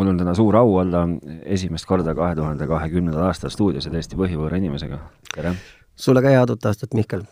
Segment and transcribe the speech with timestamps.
[0.00, 1.02] mul on täna suur au olla
[1.44, 4.98] esimest korda kahe tuhande kahekümnendal aastal stuudios ja täiesti põhivõõra inimesega.
[5.34, 5.52] tere!
[5.96, 7.26] sulle ka head uut aastat, Mihkel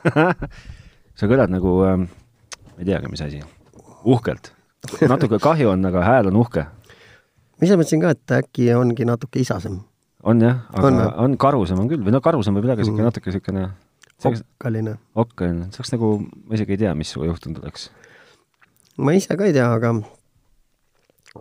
[1.18, 3.40] sa kõlad nagu äh,, ma ei teagi, mis asi,
[4.04, 4.52] uhkelt.
[5.08, 6.66] natuke kahju on, aga hääl on uhke.
[6.68, 9.80] ma ise mõtlesin ka, et äkki ongi natuke isasem.
[10.22, 13.12] on jah, aga on, on karusem on küll, või no karusem võib-olla ka niisugune mm.
[13.14, 13.64] natuke niisugune
[14.28, 14.98] okkaline.
[15.24, 16.12] okkaline, see oleks nagu,
[16.44, 17.88] ma isegi ei tea, mis sinuga juhtunud oleks.
[19.00, 19.96] ma ise ka ei tea, aga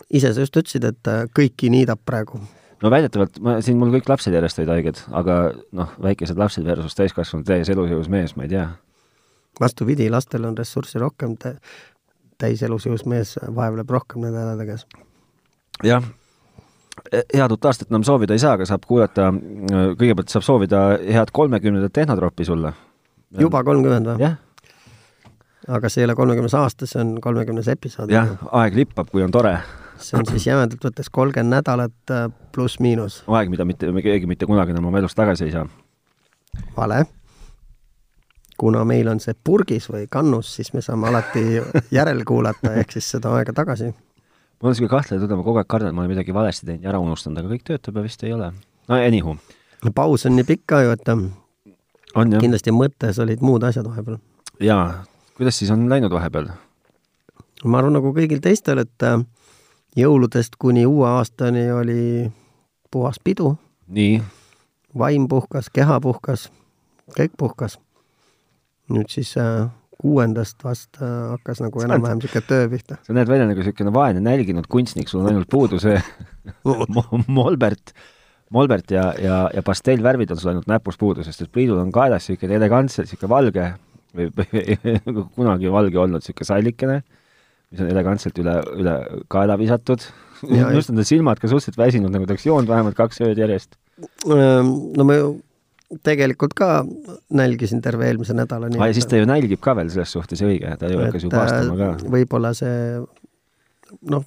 [0.09, 2.39] ise sa just ütlesid, et äh, kõiki niidab praegu.
[2.83, 5.39] no väidetavalt, ma siin, mul kõik lapsed järjest olid haiged, aga
[5.77, 8.67] noh, väikesed lapsed versus täiskasvanud täies elujõus mees, ma ei tea.
[9.61, 11.35] vastupidi, lastel on ressurssi rohkem,
[12.37, 14.87] täis elusjõus mees vaevleb rohkem nende hädade käes.
[15.83, 16.09] jah,
[17.11, 19.31] e-, head uut aastat enam soovida ei saa, aga saab kuulata,
[19.99, 22.73] kõigepealt saab soovida head kolmekümnendat tehnotroppi sulle.
[23.37, 24.27] juba kolmkümmend või?
[24.27, 24.43] jah
[25.67, 28.11] aga see ei ole kolmekümnes aasta, see on kolmekümnes episood.
[28.13, 29.57] jah, aeg lippab, kui on tore.
[29.97, 33.23] see on siis jämedalt võttes kolmkümmend nädalat äh, pluss-miinus.
[33.27, 35.65] aeg, mida mitte, keegi mitte kunagi enam oma elust tagasi ei saa.
[36.77, 37.05] vale.
[38.57, 41.45] kuna meil on see purgis või kannus, siis me saame alati
[41.97, 43.91] järelkuulata, ehk siis seda aega tagasi.
[43.91, 46.85] mul on niisugune kahtlev tunne, ma kogu aeg kardan, et ma olen midagi valesti teinud
[46.85, 48.53] ja ära unustanud, aga kõik töötab ja vist ei ole.
[48.87, 49.37] no anywho.
[49.95, 52.41] paus on nii pikk ka ju, et on, jah.
[52.41, 54.21] kindlasti mõttes olid muud asjad vahepeal.
[54.61, 55.03] jaa,
[55.37, 56.49] kuidas siis on läinud vahepeal?
[57.65, 59.21] ma arvan, nagu kõigil teistel, et äh,
[59.97, 62.01] jõuludest kuni uue aastani oli
[62.91, 63.55] puhas pidu.
[63.87, 64.21] nii?
[64.97, 66.49] vaim puhkas, keha puhkas,
[67.17, 67.77] kõik puhkas.
[68.93, 69.69] nüüd siis äh,
[70.01, 72.97] kuuendast vast äh, hakkas nagu enam-vähem niisugune töö pihta.
[73.03, 75.97] sa näed välja nagu niisugune vaene nälginud kunstnik, sul on ainult puudu see
[77.39, 77.93] molbert,
[78.49, 82.29] molbert ja, ja, ja pastellvärvid on sul ainult näpus puudu, sest et pliidul on kaelas
[82.29, 83.73] niisugune elegantselt niisugune valge
[84.15, 87.01] või, või kunagi valge olnud niisugune sallikene,
[87.71, 88.95] mis on elegantselt üle, üle
[89.31, 90.05] kaela visatud.
[90.45, 93.77] on ta silmad ka suhteliselt väsinud, nagu ta oleks joonud vähemalt kaks ööd järjest.
[94.29, 95.35] Ehm, no ma ju
[96.03, 96.81] tegelikult ka
[97.33, 98.69] nälgisin terve eelmise nädala.
[98.75, 101.31] aa, ja siis ta ju nälgib ka veel selles suhtes, õige, ta ju hakkas ju
[101.31, 101.89] paastama ka.
[101.95, 102.75] Äh, võib-olla see
[104.11, 104.25] noh,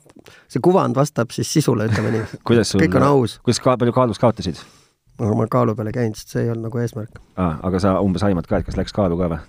[0.49, 3.39] see kuvand vastab siis sisule, ütleme nii kõik on aus.
[3.45, 4.61] kuidas ka, palju kaalus kaotasid?
[5.21, 7.21] aga ma kaalu peale käinud, sest see ei olnud nagu eesmärk.
[7.37, 9.43] aa, aga sa umbes aimad ka, et kas läks kaalu ka või?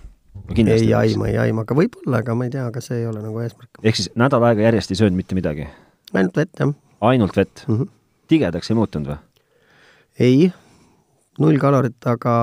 [0.56, 3.42] Ei aima, ei aima, aga võib-olla, aga ma ei tea, aga see ei ole nagu
[3.42, 3.82] eesmärk.
[3.82, 5.68] ehk siis nädal aega järjest ei söönud mitte midagi?
[6.12, 6.74] ainult vett, jah.
[7.00, 7.78] ainult vett mm?
[7.78, 7.94] -hmm.
[8.28, 9.18] tigedaks ei muutunud või?
[10.18, 10.52] ei,
[11.40, 12.34] null kalorit, aga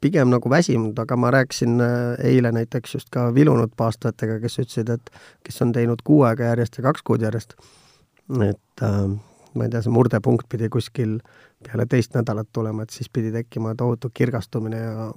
[0.00, 4.92] pigem nagu väsinud, aga ma rääkisin äh, eile näiteks just ka vilunud paastajatega, kes ütlesid,
[4.94, 5.10] et
[5.46, 7.56] kes on teinud kuu aega järjest ja kaks kuud järjest,
[8.46, 9.02] et äh,
[9.54, 11.18] ma ei tea, see murdepunkt pidi kuskil
[11.66, 15.10] peale teist nädalat tulema, et siis pidi tekkima tohutu kirgastumine ja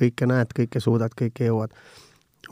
[0.00, 1.72] kõike näed, kõike suudad, kõike jõuad.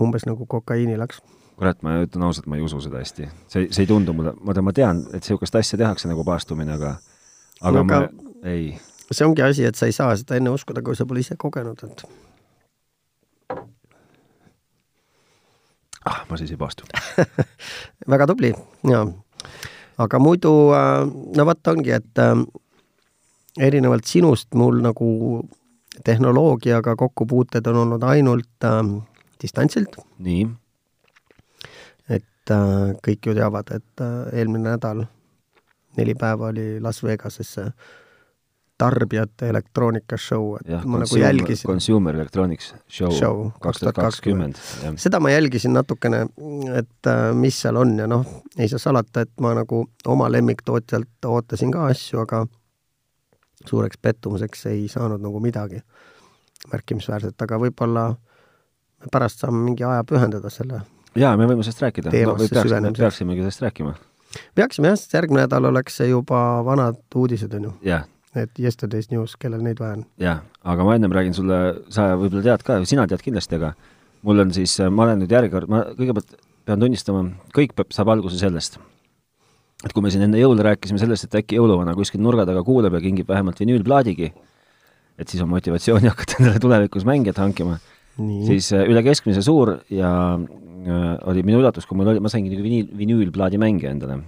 [0.00, 1.20] umbes nagu kokaiini läks.
[1.56, 3.28] kurat, ma ütlen ausalt, ma ei usu seda hästi.
[3.48, 6.72] see, see ei tundu mulle, ma tean, ma tean, et niisugust asja tehakse nagu paastumine,
[6.72, 6.96] aga
[7.60, 8.00] aga no, ma
[8.48, 8.78] ei.
[9.10, 11.84] see ongi asi, et sa ei saa seda enne uskuda, kui sa pole ise kogenud,
[11.84, 12.04] et
[16.04, 16.88] ah, ma siis ei paastu
[18.14, 18.54] väga tubli,
[18.88, 19.04] jaa.
[20.00, 21.04] aga muidu, äh,
[21.36, 22.34] no vot ongi, et äh,
[23.58, 25.08] erinevalt sinust mul nagu
[26.04, 28.82] tehnoloogiaga kokkupuuted on olnud ainult äh,
[29.42, 29.96] distantsilt.
[30.18, 30.48] nii?
[32.08, 35.06] et äh, kõik ju teavad, et äh, eelmine nädal
[35.96, 37.72] neli päeva oli Las Vegases see
[38.80, 41.68] tarbijate elektroonika show, et ja, ma nagu jälgisin.
[41.68, 44.56] Consumer Electronics Show, show kaks tuhat kakskümmend.
[44.96, 46.22] seda ma jälgisin natukene,
[46.78, 48.24] et äh, mis seal on ja noh,
[48.56, 52.46] ei saa salata, et ma nagu oma lemmiktootjalt ootasin ka asju, aga
[53.68, 55.82] suureks pettumuseks ei saanud nagu midagi
[56.72, 58.06] märkimisväärset, aga võib-olla
[59.12, 60.82] pärast saame mingi aja pühendada selle
[61.18, 62.12] jaa, me võime sellest rääkida.
[62.12, 63.94] Peaksime, peaksimegi sellest rääkima.
[64.54, 67.72] peaksime jah, sest järgmine nädal oleks see juba vanad uudised, on ju.
[68.34, 70.04] et Yesterday's News, kellel neid vaja on.
[70.20, 71.58] jah, aga ma ennem räägin sulle,
[71.90, 73.74] sa võib-olla tead ka, sina tead kindlasti, aga
[74.22, 76.38] mul on siis, ma olen nüüd järjekord, ma kõigepealt
[76.68, 77.24] pean tunnistama,
[77.56, 78.78] kõik peab, saab alguse sellest
[79.84, 82.96] et kui me siin enne jõule rääkisime sellest, et äkki jõuluvana kuskil nurga taga kuuleb
[82.98, 84.32] ja kingib vähemalt vinüülplaadigi,
[85.20, 87.78] et siis on motivatsiooni hakata endale tulevikus mängijat hankima,
[88.48, 92.52] siis äh, üle keskmise suur ja äh, oli minu üllatus, kui mul oli, ma saingi
[92.52, 94.20] nagu viniil, vinüülplaadi mängija endale.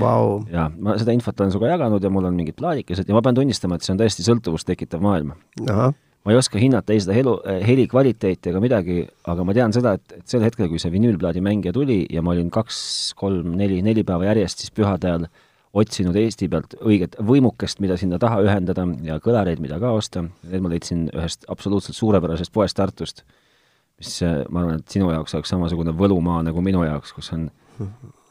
[0.00, 0.46] Wow..
[0.48, 3.36] jaa, ma seda infot olen sinuga jaganud ja mul on mingid plaadikesed ja ma pean
[3.36, 5.34] tunnistama, et see on täiesti sõltuvust tekitav maailm.
[6.26, 8.98] Ma ei oska hinnata ei seda helu, eh, heli kvaliteeti ega midagi,
[9.30, 12.34] aga ma tean seda, et, et sel hetkel, kui see vinüülplaadi mängija tuli ja ma
[12.34, 12.78] olin kaks,
[13.18, 15.28] kolm, neli, neli päeva järjest siis pühade ajal
[15.76, 20.64] otsinud Eesti pealt õiget võimukest, mida sinna taha ühendada ja kõlareid, mida ka osta, need
[20.64, 23.22] ma leidsin ühest absoluutselt suurepärasest poest Tartust,
[24.00, 27.46] mis eh, ma arvan, et sinu jaoks oleks samasugune võlumaa nagu minu jaoks, kus on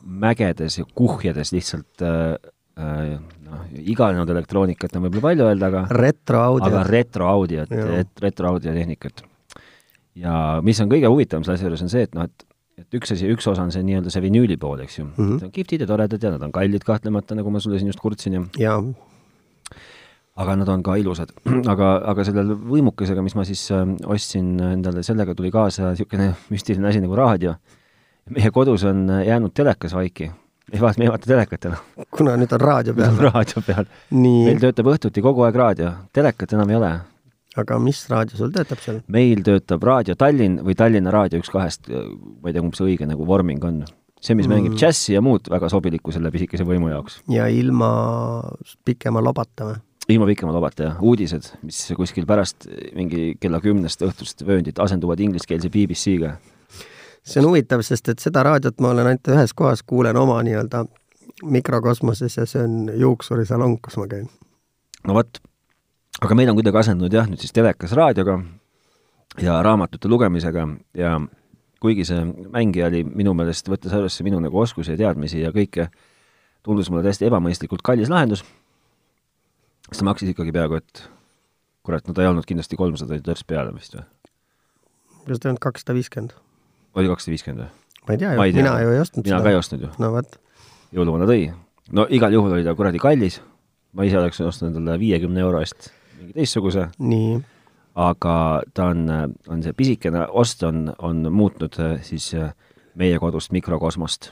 [0.05, 2.35] mägedes ja kuhjades lihtsalt äh,
[2.75, 6.71] noh, iganenud elektroonikat on võib-olla palju öelda, aga retroaudio.
[6.71, 7.71] aga retroaudiot,
[8.21, 9.23] retroaudiotehnikat.
[10.19, 10.35] ja
[10.65, 13.27] mis on kõige huvitavam selle asja juures, on see, et noh, et et üks asi,
[13.31, 15.11] üks osa on see nii-öelda see vinüüli pool, eks ju mm.
[15.15, 15.35] -hmm.
[15.37, 18.03] Need on kihvtid ja toredad ja nad on kallid kahtlemata, nagu ma sulle siin just
[18.03, 18.81] kurtsin ja jaa,
[20.35, 21.31] aga nad on ka ilusad.
[21.73, 26.91] aga, aga selle võimukesega, mis ma siis äh, ostsin endale, sellega tuli kaasa niisugune müstiline
[26.91, 27.55] asi nagu raadio.
[28.35, 30.31] meie kodus on äh, jäänud telekas vaiki.
[30.75, 33.17] Ei vaata, me ei vaata telekat enam, kuna nüüd on raadio peal.
[33.29, 33.89] raadio peal.
[34.11, 36.93] meil, töötab õhtuti kogu aeg raadio, telekat enam ei ole.
[37.55, 39.01] aga mis raadio sul töötab seal?
[39.07, 43.07] meil töötab Raadio Tallinn või Tallinna Raadio, üks kahest, ma ei tea, kumb see õige
[43.07, 43.83] nagu vorming on.
[44.19, 44.53] see, mis Mm.
[44.55, 47.21] mängib džässi ja muud, väga sobilikku selle pisikese võimu jaoks.
[47.29, 47.89] ja ilma
[48.85, 49.75] pikema lobata või?
[50.09, 50.97] ilma pikema lobata, jah.
[51.01, 56.35] uudised, mis kuskil pärast mingi kella kümnest õhtust vööndit asenduvad ingliskeelse BBC-ga.
[57.25, 60.85] See on huvitav, sest et seda raadiot ma olen ainult ühes kohas, kuulen oma nii-öelda
[61.43, 64.29] mikrokosmoses ja see on juuksurisalong, kus ma käin.
[65.07, 65.41] no vot,
[66.21, 68.39] aga meil on kuidagi asendunud jah, nüüd siis telekas raadioga
[69.41, 70.67] ja raamatute lugemisega
[70.97, 71.15] ja
[71.81, 72.21] kuigi see
[72.53, 75.89] mängija oli minu meelest, võttes arvesse minu nagu oskusi ja teadmisi ja kõike,
[76.65, 78.45] tundus mulle täiesti ebamõistlikult kallis lahendus,
[79.89, 81.03] siis ta maksis ikkagi peaaegu, et
[81.85, 84.07] kurat, no ta ei olnud kindlasti kolmsada törts peale vist või?
[85.25, 86.33] kas ta ei olnud kakssada viiskümmend?
[86.95, 87.71] Oli kakssada viiskümmend või?
[88.07, 89.91] ma ei tea mina ju ei ostnud mina ka ei ostnud ju.
[90.01, 90.39] no vot,
[90.95, 91.49] jõuluvana tõi.
[91.95, 93.41] no igal juhul oli ta kuradi kallis,
[93.93, 97.35] ma ise oleks ostnud endale viiekümne euro eest mingi teistsuguse, nii,
[97.99, 98.37] aga
[98.75, 99.05] ta on,
[99.51, 102.51] on see pisikene ost on, on muutnud äh, siis äh,
[102.95, 104.31] meie kodust mikrokosmost.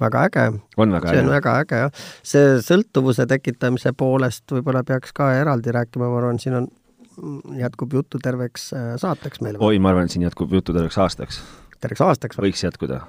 [0.00, 0.44] väga äge.
[0.52, 1.24] see on äge.
[1.28, 2.04] väga äge, jah.
[2.22, 6.68] see sõltuvuse tekitamise poolest võib-olla peaks ka eraldi rääkima, ma arvan, siin on,
[7.58, 9.60] jätkub juttu terveks äh, saateks meil.
[9.60, 11.42] oi, ma arvan, et siin jätkub juttu terveks aastaks.
[11.80, 12.50] Terveks aastaks või?
[12.50, 13.00] võiks jätkuda.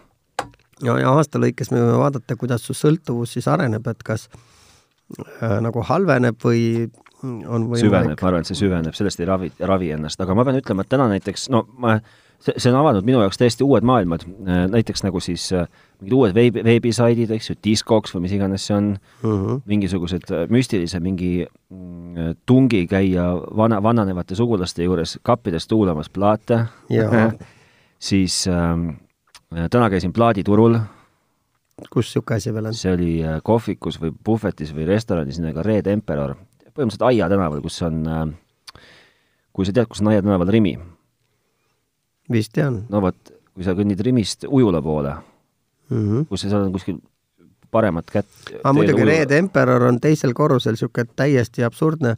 [0.86, 5.60] ja, ja aasta lõikes me võime vaadata, kuidas su sõltuvus siis areneb, et kas äh,
[5.64, 6.90] nagu halveneb või
[7.22, 10.46] on süveneb, võimalik ma arvan, et see süveneb, sellest ei ravi, ravi ennast, aga ma
[10.48, 11.98] pean ütlema, et täna näiteks, no ma,
[12.42, 14.26] see, see on avanud minu jaoks täiesti uued maailmad,
[14.72, 15.68] näiteks nagu siis äh,
[16.02, 18.92] mingid uued veebi, veebisaidid, eks ju, Discogs või mis iganes see on,
[19.22, 19.30] mm.
[19.30, 19.64] -hmm.
[19.70, 23.28] mingisugused äh, müstilise mingi mm, tungi käia
[23.58, 27.32] vana, vananevate sugulaste juures kappides tuulamas plaate Jaa.
[28.02, 28.90] siis ähm,
[29.70, 30.80] täna käisin plaaditurul,
[31.90, 32.78] kus niisugune asi veel on?
[32.78, 36.36] see oli äh, kohvikus või puhvetis või restoranis nimega Red Emperor,
[36.72, 38.26] põhimõtteliselt Aia tänaval, kus on äh,
[39.54, 40.76] kui sa tead, kus on Aia tänaval Rimi,
[42.32, 45.16] vist tean no vot, kui sa kõnnid Rimist Ujula poole,
[45.90, 46.04] mm.
[46.04, 46.28] -hmm.
[46.30, 47.02] kus sa seal on kuskil
[47.72, 52.16] paremat kätt aga muidugi Red Emperor on teisel korrusel niisugune täiesti absurdne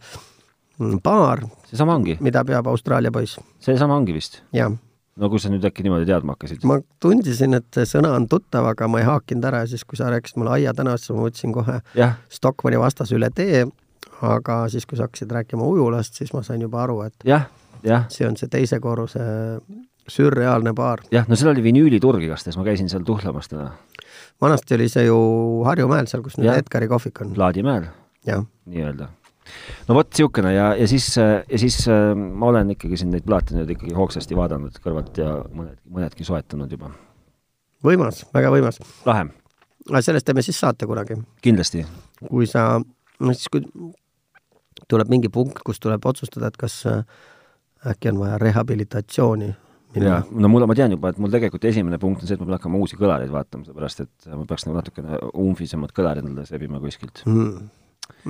[0.80, 3.40] mm, baar, seesama ongi, mida peab Austraalia poiss.
[3.60, 4.42] seesama ongi vist.
[4.54, 4.72] jah,
[5.20, 6.66] no kus sa nüüd äkki niimoodi teadma hakkasid?
[6.70, 10.10] ma tundisin, et sõna on tuttav, aga ma ei haakinud ära ja siis, kui sa
[10.14, 13.66] rääkisid mulle Aia tänavast, siis ma mõtlesin kohe jah, Stockmanni vastas üle tee,
[14.26, 17.48] aga siis, kui sa hakkasid rääkima Ujulast, siis ma sain juba aru, et jah,
[17.86, 19.24] jah, see on see teise korruse
[20.10, 21.06] sürreaalne baar.
[21.14, 23.72] jah, no seal oli vinüüliturg igastahes, ma käisin seal tuhlamas täna,
[24.42, 25.18] vanasti oli see ju
[25.68, 26.52] Harjumäel, seal, kus nüüd.
[26.58, 27.36] Edgari kohvik on.
[27.38, 27.92] Plaadimäel
[28.28, 29.14] jah, nii-öelda.
[29.88, 33.58] No vot, niisugune ja, ja siis, ja siis äh, ma olen ikkagi siin neid plaate
[33.58, 36.92] nüüd ikkagi hoogsasti vaadanud kõrvalt ja mõned, mõnedki soetanud juba.
[37.86, 38.80] võimas, väga võimas.
[39.08, 39.28] lahe,
[39.90, 41.20] aga sellest teeme siis saate kunagi.
[41.42, 41.86] kindlasti.
[42.30, 42.78] kui sa,
[43.20, 43.66] no siis kui
[44.90, 47.04] tuleb mingi punkt, kus tuleb otsustada, et kas äh,
[47.88, 49.54] äkki on vaja rehabilitatsiooni
[50.02, 52.48] ja no mul, ma tean juba, et mul tegelikult esimene punkt on see, et ma
[52.48, 56.82] pean hakkama uusi kõlareid vaatama, sellepärast et ma peaks nagu natukene umfisemad kõlarid endale sebima
[56.82, 57.22] kuskilt.
[57.28, 57.68] mm.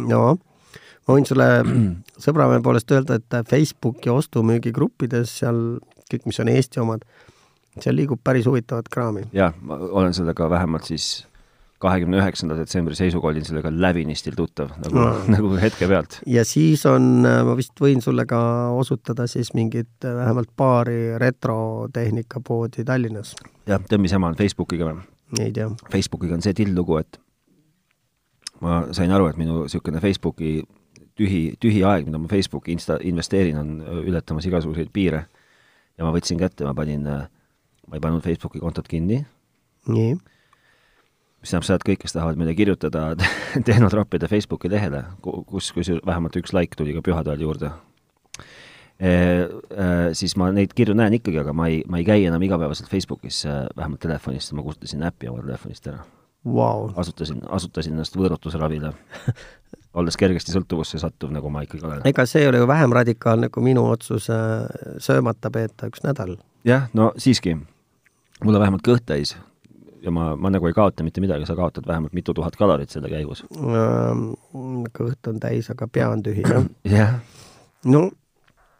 [0.10, 0.24] no
[1.08, 1.50] ma võin sulle
[2.26, 5.62] sõbramehe poolest öelda, et Facebooki ostu-müügigruppides seal
[6.12, 7.06] kõik, mis on Eesti omad,
[7.80, 9.28] seal liigub päris huvitavat kraami.
[9.36, 11.26] jah, ma olen sellega vähemalt siis
[11.84, 15.08] kahekümne üheksanda detsembri seisuga olin sellega läbinistil tuttav, nagu no.
[15.36, 16.20] nagu hetke pealt.
[16.30, 18.40] ja siis on, ma vist võin sulle ka
[18.78, 23.36] osutada siis mingit äh, vähemalt paari retrotehnika-poodi Tallinnas.
[23.70, 25.04] jah, Tõmmis ema on Facebookiga või?
[25.42, 25.70] ei tea.
[25.92, 27.20] Facebookiga on see tilllugu, et
[28.62, 30.60] ma sain aru, et minu niisugune Facebooki
[31.20, 35.26] tühi, tühi aeg, mida ma Facebooki insta-, investeerin, on ületamas igasuguseid piire.
[35.98, 39.22] ja ma võtsin kätte, ma panin, ma ei pannud Facebooki kontot kinni,
[39.94, 40.16] nii,
[41.44, 43.12] mis tähendab seda, et kõik, kes tahavad meile kirjutada
[43.70, 47.72] tehnotroppide Facebooki lehele, kus, kus vähemalt üks like tuli ka pühade ajal juurde
[48.98, 52.42] e,, e, siis ma neid kirju näen ikkagi, aga ma ei, ma ei käi enam
[52.48, 53.44] igapäevaselt Facebookis,
[53.76, 56.06] vähemalt telefonist, ma kustutasin äppi oma telefonist ära.
[56.48, 56.90] vau.
[56.96, 58.96] asutasin, asutasin ennast võõrutusravile
[59.94, 62.04] olles kergesti sõltuvusse sattuv, nagu ma ikkagi olen.
[62.10, 64.30] ega see ei ole ju vähem radikaalne kui minu otsus
[64.98, 66.38] söömata peeta üks nädal.
[66.66, 67.58] jah, no siiski,
[68.44, 69.36] mul on vähemalt kõht täis
[70.04, 73.12] ja ma, ma nagu ei kaota mitte midagi, sa kaotad vähemalt mitu tuhat kalorit selle
[73.12, 73.46] käigus.
[74.98, 76.68] kõht on täis, aga pea on tühi, jah.
[76.98, 77.16] jah.
[77.86, 78.10] no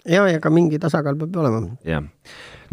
[0.06, 1.64] ja, ja ka mingi tasakaal peab olema.
[1.88, 2.04] jah.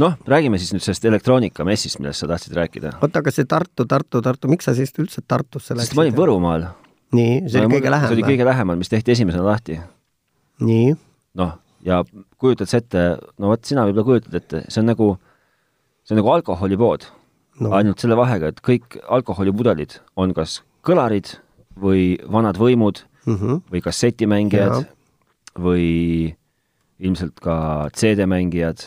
[0.01, 2.97] noh, räägime siis nüüd sellest elektroonikamessist, millest sa tahtsid rääkida.
[3.01, 5.93] oota, aga see Tartu, Tartu, Tartu, miks sa siis üldse Tartusse läksid?
[5.93, 6.71] sest ma olin Võrumaal.
[7.17, 8.11] Nii, see oli kõige lähemal?
[8.13, 9.79] see oli kõige lähemal, mis tehti esimesena lahti.
[10.65, 10.95] nii?
[11.41, 12.03] noh, ja
[12.41, 13.05] kujutad sa ette,
[13.39, 15.13] no vot, sina võib-olla kujutad ette, see on nagu,
[16.05, 17.07] see on nagu alkoholipood
[17.61, 17.73] no..
[17.79, 21.37] ainult selle vahega, et kõik alkoholipudelid on kas kõlarid
[21.81, 23.61] või vanad võimud mm -hmm.
[23.73, 24.87] või kassetimängijad ja.
[25.59, 25.89] või
[27.01, 28.85] ilmselt ka CD-mängijad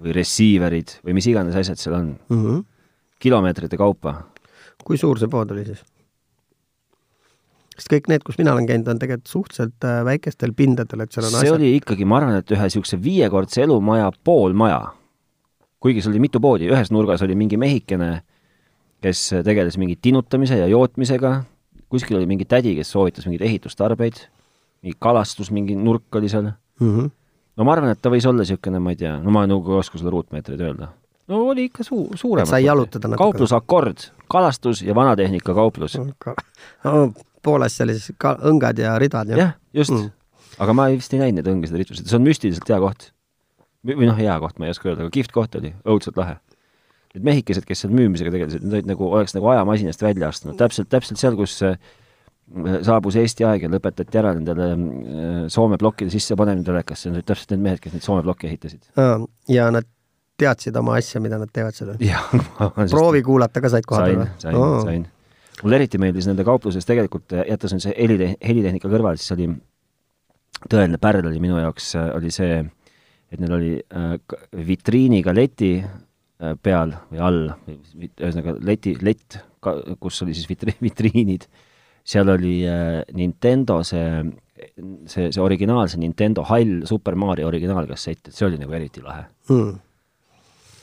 [0.00, 2.42] või receiver'id või mis iganes asjad seal on mm.
[2.42, 2.64] -hmm.
[3.18, 4.22] kilomeetrite kaupa.
[4.84, 5.82] kui suur see pood oli siis?
[7.80, 11.26] Sest kõik need, kus mina olen käinud, on tegelikult suhteliselt äh, väikestel pindadel, et seal
[11.26, 11.56] on see asjad...
[11.56, 14.80] oli ikkagi, ma arvan, et ühe niisuguse viiekordse elumaja poolmaja.
[15.80, 18.10] kuigi seal oli mitu poodi, ühes nurgas oli mingi mehikene,
[19.00, 21.38] kes tegeles mingi tinutamise ja jootmisega,
[21.90, 24.20] kuskil oli mingi tädi, kes soovitas mingeid ehitustarbeid,
[24.84, 26.90] mingi kalastus, mingi nurk oli seal mm.
[26.90, 27.10] -hmm.
[27.56, 29.80] no ma arvan, et ta võis olla niisugune, ma ei tea, no ma nagu ei
[29.80, 30.92] oska sulle ruutmeetreid öelda.
[31.32, 32.46] no oli ikka suu-, suurem.
[32.46, 33.24] sai jalutada natuke?
[33.24, 36.12] kauplusakord, kalastus ja vanatehnika kauplus no,
[36.84, 39.40] poolest oli siis ka õngad ja ridad, jah?
[39.44, 40.12] jah, just mm..
[40.60, 43.10] aga ma vist ei näinud neid õngasid ja ritsusid, see on müstiliselt hea koht.
[43.86, 46.38] või noh, hea koht, ma ei oska öelda, aga kihvt koht oli, õudselt lahe
[47.10, 50.86] need mehikesed, kes seal müümisega tegelesid, need olid nagu, oleks nagu ajamasinast välja astunud, täpselt,
[50.92, 51.56] täpselt seal, kus
[52.86, 57.54] saabus Eesti aeg ja lõpetati ära nendele äh, Soome plokkide sissepanemine telekasse, need olid täpselt
[57.54, 58.90] need mehed, kes neid Soome plokke ehitasid.
[59.50, 59.86] ja nad
[60.40, 61.94] teadsid oma asja, mida nad teevad seal?
[62.94, 64.28] proovi kuulata ka said koha peal või?
[64.42, 65.06] sain, sain, sain.
[65.62, 69.48] Mulle eriti meeldis nende kaupluses tegelikult, jättes nüüd see helite-, helitehnika kõrvale, siis oli
[70.66, 72.60] tõeline pärl oli minu jaoks, äh, oli see,
[73.30, 74.14] et neil oli äh,
[74.68, 81.48] vitriiniga leti äh, peal või all, ühesõnaga leti, lett, kus oli siis vitri-, vitriinid
[82.04, 84.24] seal oli äh, Nintendo see,
[85.06, 89.78] see, see originaalse Nintendo hall Super Mario originaalkassett, et see oli nagu eriti lahe mm.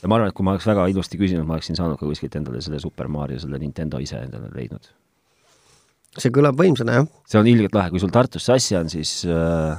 [0.02, 2.38] Ja ma arvan, et kui ma oleks väga ilusti küsinud, ma oleksin saanud ka kuskilt
[2.40, 4.90] endale selle Super Mario, selle Nintendo ise endale leidnud.
[6.18, 7.12] see kõlab võimsana, jah?
[7.30, 9.78] see on ilgelt lahe, kui sul Tartus sassi on, siis äh,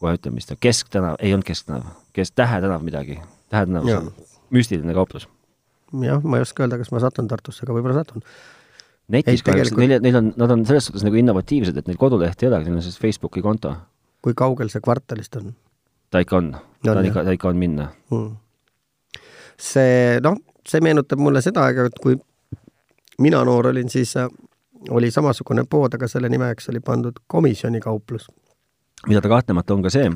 [0.00, 1.86] kohe ütleme, mis ta, Kesktänav, ei olnud Kesktänav,
[2.16, 3.20] kes, Tähe tänav midagi,
[3.52, 4.10] Tähe tänav, see on
[4.52, 5.28] müstiline kauplus.
[6.02, 8.24] jah, ma ei oska öelda, kas ma satun Tartusse, aga võib-olla satun
[9.12, 12.52] netis kahjuks, neil, neil on, nad on selles suhtes nagu innovatiivsed, et neil kodulehti ei
[12.52, 13.74] olegi, neil on siis Facebooki konto.
[14.22, 15.52] kui kaugel see kvartalist on?
[16.12, 18.30] ta ikka on, ta on ikka, ta ikka on minna hmm..
[19.62, 20.38] See, noh,
[20.68, 22.18] see meenutab mulle seda aega, et kui
[23.22, 24.28] mina noor olin, siis äh,
[24.90, 28.28] oli samasugune pood, aga selle nimeks oli pandud komisjonikauplus.
[29.06, 30.10] mida ta kahtlemata on ka see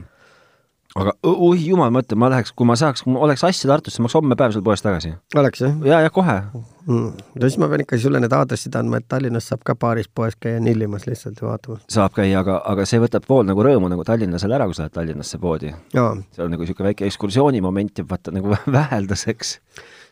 [0.97, 4.01] aga oi jumal, ma ütlen, ma läheks, kui ma saaks, kui mul oleks asja Tartusse,
[4.01, 5.15] ma oleks homme päev seal poes tagasi.
[5.37, 5.77] oleks jah?
[5.85, 6.41] ja, ja kohe
[6.87, 7.13] mm..
[7.35, 10.37] no siis ma pean ikka sulle need aadressid andma, et Tallinnas saab ka paaris poes
[10.41, 11.85] käia nillimas lihtsalt ja vaatamas.
[11.93, 14.97] saab käia, aga, aga see võtab pool nagu rõõmu nagu Tallinnasele ära, kui sa lähed
[14.97, 15.73] Tallinnasse poodi.
[15.93, 19.57] seal on nagu niisugune väike ekskursiooni moment jääb vaata nagu väheldaseks.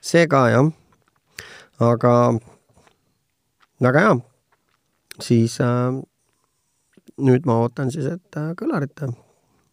[0.04, 0.72] see ka jah,
[1.92, 2.14] aga
[3.82, 4.16] väga hea,
[5.20, 6.00] siis äh,
[7.18, 9.06] nüüd ma ootan siis, et äh, kõlarit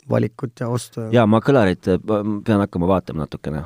[0.10, 1.08] valikut ja ostu.
[1.14, 3.64] jaa, ma kõlarit pean hakkama vaatama natukene.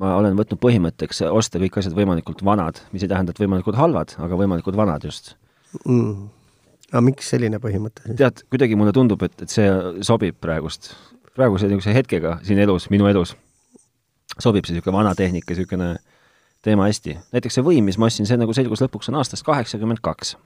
[0.00, 4.14] Ma olen võtnud põhimõtteks osta kõik asjad võimalikult vanad, mis ei tähenda, et võimalikult halvad,
[4.24, 5.34] aga võimalikult vanad just
[5.84, 6.28] mm..
[6.90, 8.16] aga miks selline põhimõte siis?
[8.20, 9.68] tead, kuidagi mulle tundub, et, et see
[10.06, 10.94] sobib praegust,
[11.36, 13.34] praeguse niisuguse hetkega siin elus, minu elus,
[14.38, 15.92] sobib see niisugune vana tehnika, niisugune
[16.64, 17.18] teema hästi.
[17.36, 20.36] näiteks see võim, mis ma ostsin, see nagu selgus lõpuks on aastast kaheksakümmend kaks.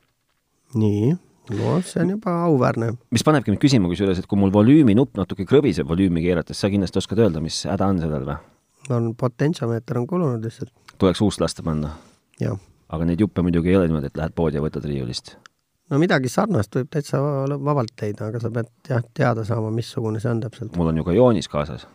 [0.75, 1.15] nii
[1.55, 2.97] no see on juba auväärne.
[3.15, 6.99] mis panebki mind küsima kusjuures, et kui mul volüüminupp natuke krõbiseb volüümi keerates, sa kindlasti
[6.99, 8.43] oskad öelda, mis häda on sellel või?
[8.95, 10.73] On potentsiomeeter on kulunud lihtsalt.
[10.99, 11.97] tuleks uust lasta panna?
[12.89, 15.37] aga neid juppe muidugi ei ole niimoodi, et lähed poodi ja võtad riiulist?
[15.91, 17.21] no midagi sarnast võib täitsa
[17.57, 20.77] vabalt leida, aga sa pead jah, teada saama, missugune see on täpselt.
[20.77, 21.89] mul on ju ka joonis kaasas.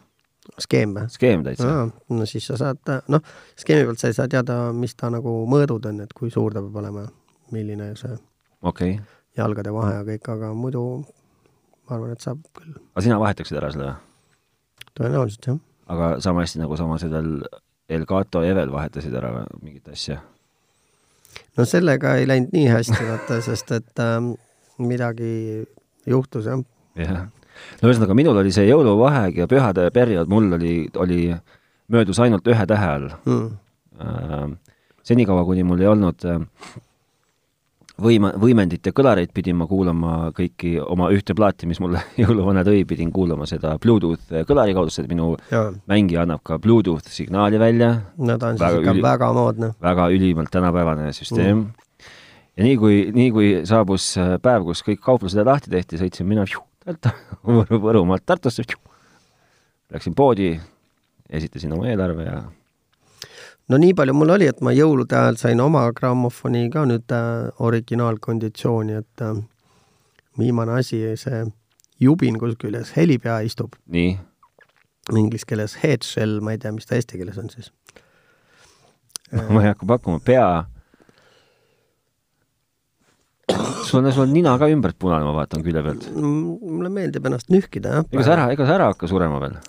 [0.59, 1.07] skeem või?
[1.13, 1.71] skeem täitsa.
[2.09, 3.23] no siis sa saad, noh,
[3.59, 6.63] skeemi pealt sa ei saa teada, mis ta nagu mõõdud on, et kui suur ta
[6.63, 7.07] peab olema,
[7.51, 8.15] milline see
[8.61, 10.83] okei okay jalgade vahe ja kõik, aga muidu
[11.87, 12.73] ma arvan, et saab küll.
[12.75, 13.99] aga sina vahetaksid ära selle või?
[14.99, 15.59] tõenäoliselt, jah.
[15.91, 17.41] Aga sama hästi nagu sama sellel
[17.91, 20.21] Elgato Evel vahetasid ära mingit asja?
[21.57, 24.33] no sellega ei läinud nii hästi, vaata, sest et ähm,
[24.81, 25.31] midagi
[26.09, 26.63] juhtus, jah.
[26.99, 27.25] jah.
[27.81, 31.21] no ühesõnaga, minul oli see jõuluvaheaeg ja pühade periood, mul oli, oli,
[31.91, 34.57] möödus ainult ühe tähe all mm..
[35.05, 36.41] Senikaua, kuni mul ei olnud äh,
[38.01, 42.83] võima, võimendit ja kõlareid pidin ma kuulama kõiki oma ühte plaati, mis mulle jõuluvana tõi,
[42.89, 47.93] pidin kuulama seda Bluetooth kõlari kaudu, sest minu jaa, mängija annab ka Bluetooth signaali välja,
[48.17, 49.71] no ta on Väga siis ikka üli- väga moodne.
[49.81, 52.13] väga ülimalt tänapäevane süsteem mm..
[52.57, 56.47] ja nii kui, nii kui saabus äh, päev, kus kõik kauplused lahti tehti, sõitsin mina
[57.45, 58.63] Võrumaalt Tartusse,
[59.93, 60.55] läksin poodi,
[61.29, 62.41] esitasin oma eelarve ja
[63.71, 67.47] no nii palju mul oli, et ma jõulude ajal sain oma grammofoni ka nüüd äh,
[67.63, 69.39] originaalkonditsiooni, et äh,
[70.39, 71.45] viimane asi, see
[72.01, 74.17] jubin, kus küljes helipea istub, nii,
[75.17, 77.71] inglise keeles headshell, ma ei tea, mis ta eesti keeles on siis.
[79.31, 80.47] ma ei hakka pakkuma, pea.
[83.87, 86.09] sul on, sul on nina ka ümbert punane, ma vaatan külje pealt.
[86.15, 88.09] mulle meeldib ennast nühkida, jah.
[88.11, 89.61] ega sa ära, ega sa ära hakka surema veel?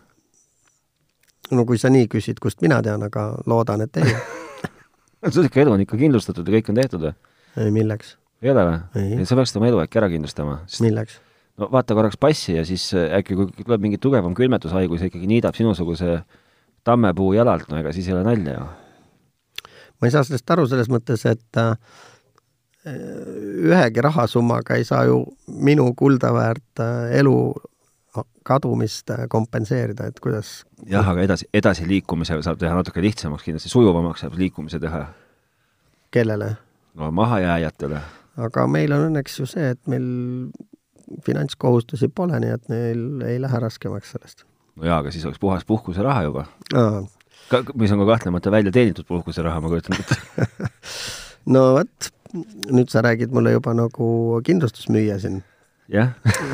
[1.51, 4.15] No kui sa nii küsid, kust mina tean, aga loodan, et ei.
[5.35, 7.13] sul ikka elu on ikka kindlustatud ja kõik on tehtud või?
[7.59, 8.17] ei, milleks?
[8.43, 9.27] ei ole või?
[9.27, 11.19] sa peaksid oma elu äkki ära kindlustama, sest milleks?
[11.61, 15.29] no vaata korraks passi ja siis äh, äkki kui tuleb mingi tugevam külmetushaigus ja ikkagi
[15.31, 16.23] niidab sinusuguse
[16.87, 18.71] tammepuu jalalt, no ega siis ei ole nalja ju.
[20.01, 21.77] ma ei saa sellest aru selles mõttes, et äh,
[22.87, 27.37] ühegi rahasummaga ei saa ju minu kuldaväärt äh, elu
[28.45, 34.25] kadumist äh, kompenseerida, et kuidas, jah, aga edasi, edasiliikumisega saab teha natuke lihtsamaks, kindlasti sujuvamaks
[34.25, 35.07] saab liikumise teha.
[36.11, 36.53] kellele.
[36.95, 38.01] no mahajääjatele.
[38.49, 40.05] aga meil on õnneks ju see, et meil
[41.25, 44.45] finantskohustusi pole, nii et neil ei lähe raskemaks sellest.
[44.77, 46.47] no jaa, aga siis oleks puhas puhkuseraha juba.
[46.75, 47.03] aa,
[47.75, 50.69] mis on ka kahtlemata välja teenitud puhkuseraha, ma kujutan ette.
[51.55, 52.13] no vot,
[52.73, 54.07] nüüd sa räägid mulle juba nagu
[54.45, 55.43] kindlustusmüüja siin,
[55.91, 56.13] jah,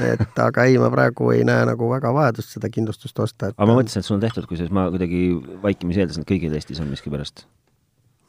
[0.08, 3.68] et aga ei, ma praegu ei näe nagu väga vajadust seda kindlustust osta, et aga
[3.70, 5.22] ma mõtlesin, et sul on tehtud, kusjuures ma kuidagi
[5.62, 7.44] vaikimisi eeldasin, et kõigil Eestis on miskipärast.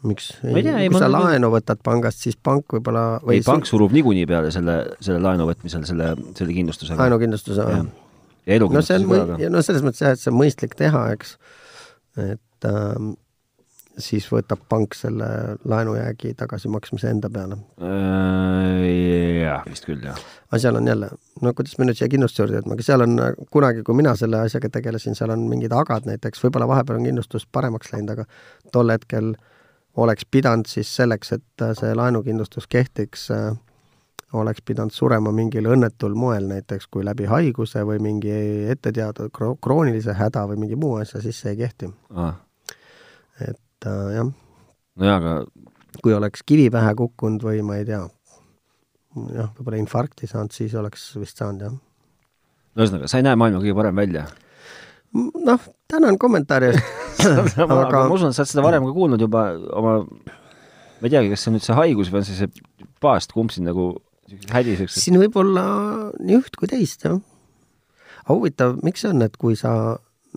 [0.03, 3.91] miks, Ma kui ma sa nagu- laenu võtad pangast, siis pank võib-olla ei, pank surub
[3.91, 6.99] niikuinii peale selle, selle laenu võtmisel, selle, selle kindlustusega.
[7.01, 7.79] laenukindlustuse või?
[7.79, 11.35] ja no on elukindlustusega mõi-, no selles mõttes jah, et see on mõistlik teha, eks,
[12.17, 13.13] et ähm,
[14.03, 15.27] siis võtab pank selle
[15.67, 17.59] laenujäägi tagasimaksmise enda peale.
[17.83, 18.87] Äh,
[19.43, 20.17] jah, vist küll, jah.
[20.49, 23.15] aga seal on jälle, no kuidas me nüüd siia kindlustuse juurde jõudme, aga seal on
[23.53, 27.47] kunagi, kui mina selle asjaga tegelesin, seal on mingid agad näiteks, võib-olla vahepeal on kindlustus
[27.51, 28.27] paremaks läinud, aga
[28.73, 29.33] tol hetkel
[29.99, 33.51] oleks pidanud siis selleks, et see laenukindlustus kehtiks äh,,
[34.33, 38.35] oleks pidanud surema mingil õnnetul moel, näiteks kui läbi haiguse või mingi
[38.69, 41.89] ette teada kro- kroonilise häda või mingi muu asja, siis see ei kehti.
[42.13, 42.37] Ah.
[43.41, 44.31] et äh, jah,
[44.99, 45.33] nojah, aga
[46.03, 48.01] kui oleks kivi pähe kukkunud või ma ei tea,
[49.35, 51.75] jah, võib-olla infarkti saanud, siis oleks vist saanud jah.
[51.75, 54.25] no ühesõnaga, sa ei näe maailma kõige parem välja.
[55.15, 56.93] noh, tänan kommentaari eest.
[57.25, 61.15] aga, aga ma usun, et sa oled seda varem ka kuulnud juba oma, ma ei
[61.15, 63.91] teagi, kas see on nüüd see haigus või on see see paast, kumb sind nagu
[64.53, 65.65] hädiseks, siin võib olla
[66.21, 67.17] nii üht kui teist jah.
[68.23, 69.73] aga huvitav, miks see on, et kui sa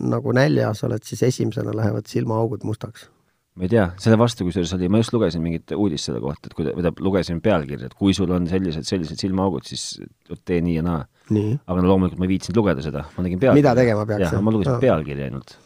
[0.01, 3.12] nagu näljas oled, siis esimesena lähevad silmaaugud mustaks?
[3.53, 6.55] Ma ei tea, selle vastu kusjuures oli, ma just lugesin mingit uudist selle kohta, et
[6.57, 10.01] kui, või tähendab, lugesin pealkirja, et kui sul on sellised, sellised silmaaugud, siis
[10.49, 11.03] tee nii ja naa.
[11.33, 13.61] aga no loomulikult ma ei viitsinud lugeda seda, ma nägin pealkirja.
[13.61, 14.81] Mida tegema peaks, ma lugesin Aa.
[14.87, 15.57] pealkirja ainult.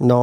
[0.00, 0.20] no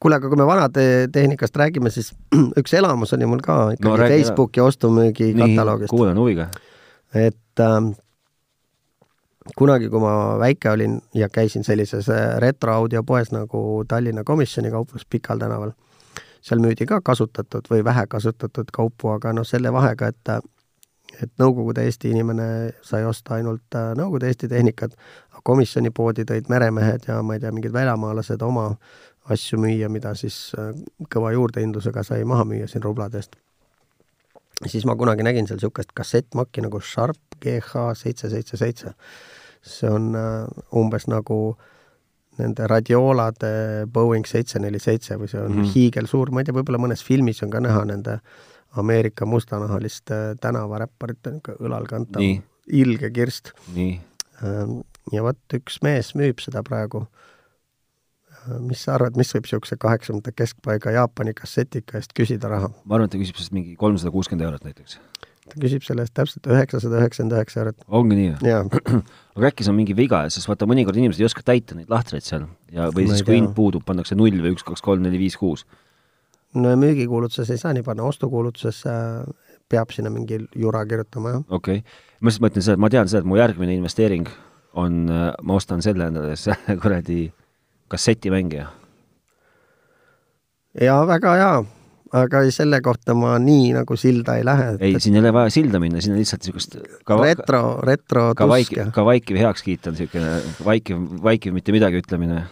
[0.00, 2.12] kuule, aga kui me vanade tehnikast räägime, siis
[2.60, 5.90] üks elamus oli mul ka ikkagi No no, räägi Facebooki ostumüügi kataloogist.
[5.90, 6.50] kuulan huviga.
[7.14, 7.92] et ähm,
[9.56, 15.38] kunagi, kui ma väike olin ja käisin sellises äh, retroaudiopoes nagu Tallinna Komisjoni kauplus Pikal
[15.38, 15.72] tänaval,
[16.42, 20.40] seal müüdi ka kasutatud või vähe kasutatud kaupu, aga noh, selle vahega, et
[21.20, 22.44] et Nõukogude Eesti inimene
[22.86, 24.94] sai osta ainult äh, Nõukogude Eesti tehnikat,
[25.42, 28.70] komisjoni poodi tõid meremehed ja ma ei tea, mingid väljamaalased oma
[29.30, 30.70] asju müüa, mida siis äh,
[31.12, 33.36] kõva juurdehindlusega sai maha müüa siin rublade eest
[34.66, 38.94] siis ma kunagi nägin seal niisugust kassettmakki nagu Sharp GH seitse seitse seitse.
[39.62, 41.56] see on äh, umbes nagu
[42.40, 43.52] nende radiolade
[43.92, 45.58] Boeing seitse neli seitse või see on mm.
[45.58, 45.72] -hmm.
[45.74, 48.20] hiigelsuur, ma ei tea, võib-olla mõnes filmis on ka näha nende
[48.80, 52.22] Ameerika mustanahaliste tänavaräpparite niisugune õlal kantav
[52.70, 53.50] ilge kirst.
[53.74, 53.98] nii,
[55.12, 57.06] ja vot üks mees müüb seda praegu.
[58.64, 62.70] mis sa arvad, mis võib niisuguse kaheksakümnendate keskpaiga Jaapani kassetika eest küsida raha?
[62.84, 65.00] ma arvan, et ta küsib sellest mingi kolmsada kuuskümmend eurot näiteks.
[65.50, 67.84] Ta küsib selle eest täpselt üheksasada üheksakümmend üheksa eurot.
[68.00, 68.50] ongi nii või?
[68.50, 68.64] jaa
[69.36, 72.26] aga äkki see on mingi viga, sest vaata, mõnikord inimesed ei oska täita neid lahtreid
[72.26, 75.20] seal ja, või Ma siis kui hind puudub, pannakse null või üks, kaks, kolm, neli,
[75.20, 75.66] viis, kuus.
[76.54, 79.24] no ja müügikuulutuses ei saa nii panna, ostukuulutuses äh,
[79.70, 81.44] peab sinna mingi jura kirjutama, jah.
[81.48, 84.28] okei okay., ma lihtsalt mõtlen seda, et ma tean seda, et mu järgmine investeering
[84.78, 87.24] on, ma ostan selle endale, selle kuradi
[87.90, 88.68] kassetimängija.
[90.80, 91.52] ja väga hea,
[92.16, 94.70] aga selle kohta ma nii nagu silda ei lähe.
[94.80, 96.78] ei, siin ei ole vaja silda minna, siin on lihtsalt niisugust
[97.22, 100.32] retro, retro ka vaikiv, ka vaikiv heakskiit on niisugune
[100.66, 102.44] vaikiv, vaikiv mitte midagi ütlemine.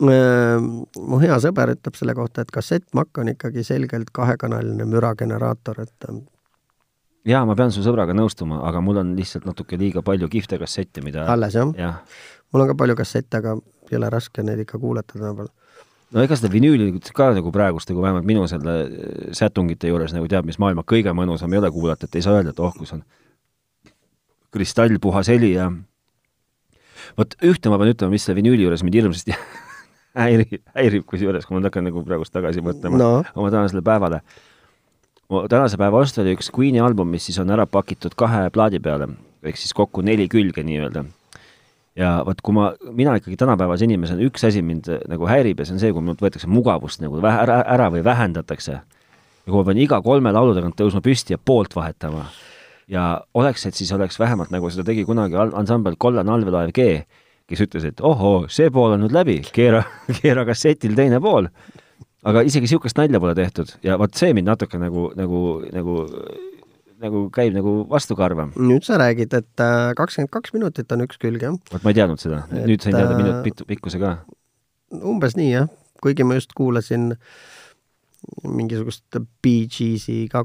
[0.00, 6.10] mu hea sõber ütleb selle kohta, et kassettmakk on ikkagi selgelt kahekanaline mürageneraator, et
[7.26, 11.02] jaa, ma pean su sõbraga nõustuma, aga mul on lihtsalt natuke liiga palju kihvte kassette,
[11.04, 11.94] mida alles, jah ja.?
[12.52, 13.58] mul on ka palju kassette, aga
[13.90, 15.50] ei ole raske neid ikka kuulata tänapäeval.
[16.14, 20.28] No ega seda vinüüli ka nagu praegust nagu vähemalt minu selle äh, sätungite juures nagu
[20.30, 22.94] teab, mis maailma kõige mõnusam ei ole kuulata, et ei saa öelda, et oh, kus
[22.96, 23.04] on
[24.54, 25.70] kristallpuhas heli ja
[27.18, 29.36] vot ühte ma pean ütlema, mis selle vinüüli juures mind hirmsasti
[30.20, 33.12] häirib, häirib kusjuures, kui ma hakkan nagu praegust tagasi mõtlema no.
[33.34, 34.24] oma tänasele päevale
[35.30, 38.80] mu tänase päeva ost oli üks Queen'i album, mis siis on ära pakitud kahe plaadi
[38.82, 39.08] peale,
[39.46, 41.04] ehk siis kokku neli külge nii-öelda.
[41.98, 45.76] Ja vot, kui ma, mina ikkagi tänapäevase inimesena, üks asi mind nagu häirib ja see
[45.76, 48.80] on see, kui minult võetakse mugavust nagu vähe ära, ära või vähendatakse.
[48.80, 52.26] ja kui ma pean iga kolme laulu tagant tõusma püsti ja poolt vahetama
[52.90, 57.02] ja oleks, et siis oleks vähemalt nagu seda tegi kunagi ansambel Kollane allveelaev G,
[57.50, 59.82] kes ütles, et ohoo, see pool on nüüd läbi, keera,
[60.22, 61.50] keera kassetil teine pool
[62.28, 65.94] aga isegi niisugust nalja pole tehtud ja vot see mind natuke nagu, nagu, nagu
[67.00, 68.48] nagu käib nagu vastukarva.
[68.56, 71.56] nüüd sa räägid, et äh, kakskümmend kaks minutit on üks külg, jah?
[71.72, 74.16] vot ma ei teadnud seda, nüüd sain teada minut pitu, pikkuse ka.
[75.00, 75.68] umbes nii, jah.
[76.02, 77.12] kuigi ma just kuulasin
[78.44, 80.44] mingisugust Bee Gees'i ka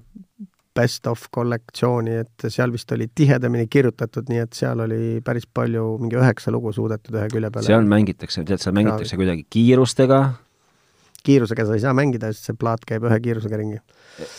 [0.76, 5.86] best of kollektsiooni, et seal vist oli tihedamini kirjutatud, nii et seal oli päris palju,
[6.02, 7.68] mingi üheksa lugu suudetud ühe külje peale.
[7.70, 10.20] seal mängitakse, tead, seal mängitakse kuidagi kiirustega
[11.26, 13.82] kiirusega sa ei saa mängida, sest see plaat käib ühe kiirusega ringi.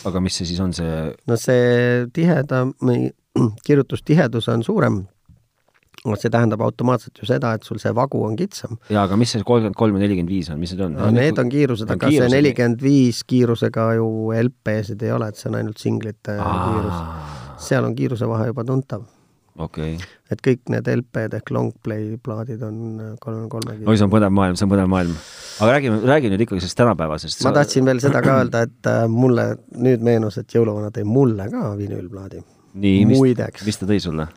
[0.09, 1.11] aga mis see siis on, see?
[1.27, 2.65] no see tiheda,
[3.67, 5.05] kirjutustihedus on suurem.
[6.07, 8.77] see tähendab automaatselt ju seda, et sul see vagu on kitsam.
[8.89, 11.11] jaa, aga mis see kolmkümmend kolm ja nelikümmend viis on, mis need on no,?
[11.11, 14.07] Need on kiirused, aga see nelikümmend viis kiirusega ju
[14.47, 16.57] LP-sid ei ole, et see on ainult singlite Aa.
[16.71, 17.67] kiirus.
[17.67, 19.05] seal on kiiruse vahe juba tuntav
[19.61, 19.97] okay..
[20.31, 22.79] et kõik need LP-d ehk long play plaadid on
[23.23, 25.13] kolmekümne kolme oi, see on põnev maailm, see on põnev maailm.
[25.59, 27.45] aga räägime, räägi nüüd ikkagi sellest tänapäevasest.
[27.47, 31.49] ma tahtsin veel seda ka öelda, et äh, mulle nüüd meenus, et jõuluvana tõi mulle
[31.53, 32.43] ka vinüülplaadi.
[32.85, 33.23] nii, mis,
[33.65, 34.27] mis ta tõi sulle?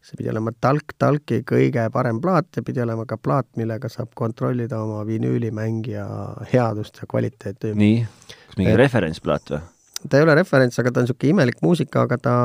[0.00, 4.14] see pidi olema Talk Talki kõige parem plaat ja pidi olema ka plaat, millega saab
[4.16, 6.06] kontrollida oma vinüülimängija
[6.54, 7.74] headust ja kvaliteeti.
[7.76, 8.00] nii,
[8.46, 9.60] kas mingi referentsplaat või?
[10.08, 12.36] ta ei ole referents, aga ta on niisugune imelik muusika, aga ta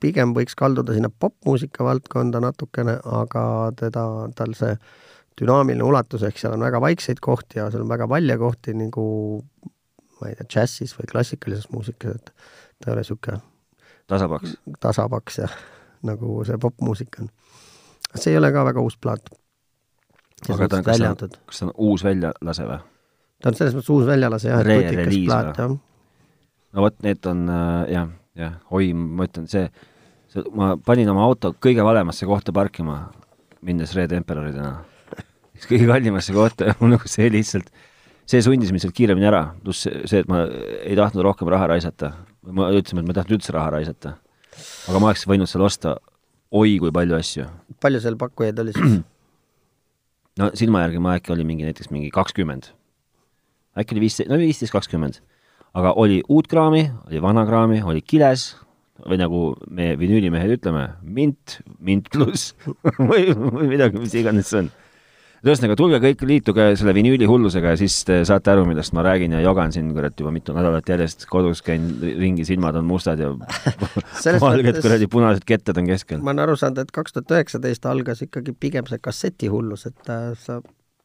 [0.00, 3.44] pigem võiks kalduda sinna popmuusika valdkonda natukene, aga
[3.78, 4.04] teda,
[4.36, 4.74] tal see
[5.38, 9.06] dünaamiline ulatus, ehk seal on väga vaikseid kohti ja seal on väga valje kohti nagu
[10.18, 12.32] ma ei tea, džässis või klassikalises muusikas, et
[12.78, 13.40] ta ei ole niisugune
[14.10, 15.56] tasapaks, tasapaks jah,
[16.08, 17.32] nagu see popmuusika on.
[18.14, 19.30] see ei ole ka väga uus plaat.
[20.48, 22.80] aga ta on, kas ta on, kas ta on uus väljalase või?
[23.42, 25.76] ta on selles mõttes uus väljalase jah, et nutikas plaat, jah.
[26.72, 29.66] no vot, need on äh, jah jah, oi, ma ütlen, see,
[30.32, 33.00] see, ma panin oma auto kõige valemasse kohta parkima,
[33.66, 34.78] minnes Red Emperoridena.
[35.66, 37.72] kõige kallimasse kohta ja mul nagu see lihtsalt,
[38.28, 40.44] see sundis mind sealt kiiremini ära, pluss see, et ma
[40.84, 42.12] ei tahtnud rohkem raha raisata.
[42.46, 44.14] ma ütlesin, et ma ei tahtnud üldse raha raisata.
[44.88, 45.96] aga ma oleks võinud seal osta
[46.54, 47.48] oi kui palju asju.
[47.82, 49.00] palju seal pakkujaid oli siis?
[50.40, 52.70] no silma järgi ma äkki oli mingi näiteks mingi kakskümmend.
[53.78, 55.18] äkki oli viisteist, no viisteist, kakskümmend
[55.76, 58.54] aga oli uut kraami, oli vana kraami, oli kiles
[59.06, 62.54] või nagu me vinüülimehed ütleme, mint, mint pluss
[63.10, 64.70] või, või midagi, mis iganes see on.
[65.44, 69.36] ühesõnaga, tulge kõik, liituge selle vinüüli hullusega ja siis te saate aru, millest ma räägin
[69.36, 73.30] ja jogan siin kurat juba mitu nädalat järjest kodus, käin ringi, silmad on mustad ja
[74.46, 76.24] valged kuradi punased ketted on keskel.
[76.24, 80.32] ma olen aru saanud, et kaks tuhat üheksateist algas ikkagi pigem see kassetihullus, et äh,
[80.42, 80.58] sa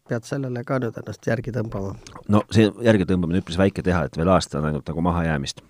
[0.10, 1.94] pead sellele ka nüüd ennast järgi tõmbama.
[2.32, 5.64] no see järgi tõmbamine üpris väike teha, et veel aasta on ainult nagu mahajäämist.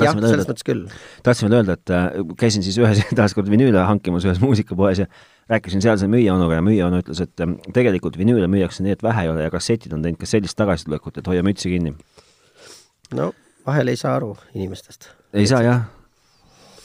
[0.00, 0.84] jah, selles mõttes küll.
[1.24, 2.08] tahtsin veel öelda, et äh,
[2.40, 5.08] käisin siis ühes, taaskord vinüüle hankimas ühes muusikapoes ja
[5.48, 9.32] rääkisin sealse müüjaonuga ja müüjaonu ütles, et äh, tegelikult vinüüle müüakse nii, et vähe ei
[9.32, 11.96] ole ja kassetid on teinud ka sellist tagasitulekut, et hoia mütsi kinni.
[13.16, 13.32] no
[13.66, 15.08] vahel ei saa aru inimestest.
[15.32, 15.84] ei saa jah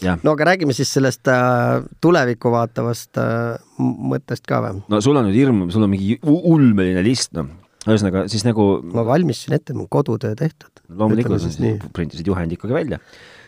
[0.03, 4.83] no aga räägime siis sellest äh, tulevikku vaatavast äh, mõttest ka või?
[4.91, 7.49] no sul on nüüd hirm, sul on mingi ulmeline list, noh.
[7.87, 10.83] ühesõnaga siis nagu ma valmistasin ette, mul kodutöö tehtud.
[10.89, 11.59] loomulikult,
[11.95, 13.01] printisid juhendi ikkagi välja.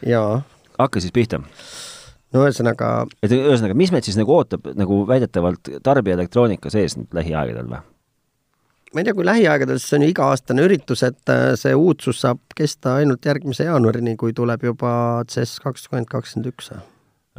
[0.07, 0.41] jaa.
[0.79, 1.41] hakka siis pihta.
[2.33, 7.71] no ühesõnaga et ühesõnaga, mis meid siis nagu ootab nagu väidetavalt tarbijaelektroonika sees nüüd lähiaegadel
[7.71, 7.83] või?
[8.91, 12.21] Ma ei tea, kui lähiaegadel, siis see on ju iga-aastane üritus, et äh, see uudsus
[12.23, 14.93] saab kesta ainult järgmise jaanuarini, kui tuleb juba
[15.31, 16.71] CES kakskümmend kakskümmend üks.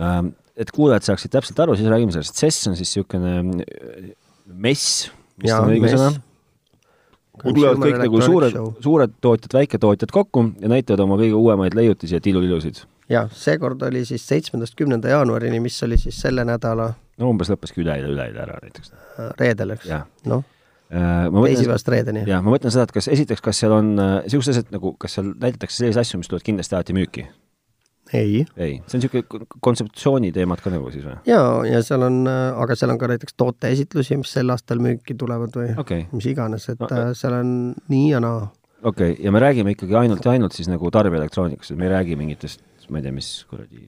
[0.00, 3.34] Ähm, et kuulajad saaksid täpselt aru, siis räägime sellest, CES on siis niisugune
[3.64, 4.12] äh,
[4.46, 5.10] mess,
[5.42, 6.12] vist on õige sõna?
[7.42, 12.20] tulevad kõik nagu suured, suured tootjad, väiketootjad kokku ja näitavad oma kõige uuemaid leiutisi ja
[12.22, 12.82] tilulilusid.
[13.12, 17.82] jah, seekord oli siis seitsmendast kümnenda jaanuarini, mis oli siis selle nädala no umbes lõppeski
[17.84, 18.92] üleeile, üleeile ära näiteks.
[19.40, 19.88] reedel, eks?
[20.28, 20.61] noh Äh,
[20.92, 22.24] teisipäevast reedeni.
[22.28, 25.16] jah, ma mõtlen seda, et kas esiteks, kas seal on niisugused äh, asjad nagu, kas
[25.18, 27.26] seal näidatakse selliseid asju, mis tulevad kindlasti alati müüki?
[28.12, 28.42] ei.
[28.56, 31.16] ei, see on niisugune kontseptsiooni teemad ka nagu siis või?
[31.28, 35.16] jaa, ja seal on, äh, aga seal on ka näiteks tooteesitlusi, mis sel aastal müüki
[35.18, 36.08] tulevad või okay.
[36.12, 37.54] mis iganes, et no, seal on
[37.92, 38.44] nii ja naa.
[38.82, 41.94] okei okay., ja me räägime ikkagi ainult ja ainult siis nagu tarbijaelektroonikast, et me ei
[41.96, 43.86] räägi mingitest, ma ei tea, mis kuradi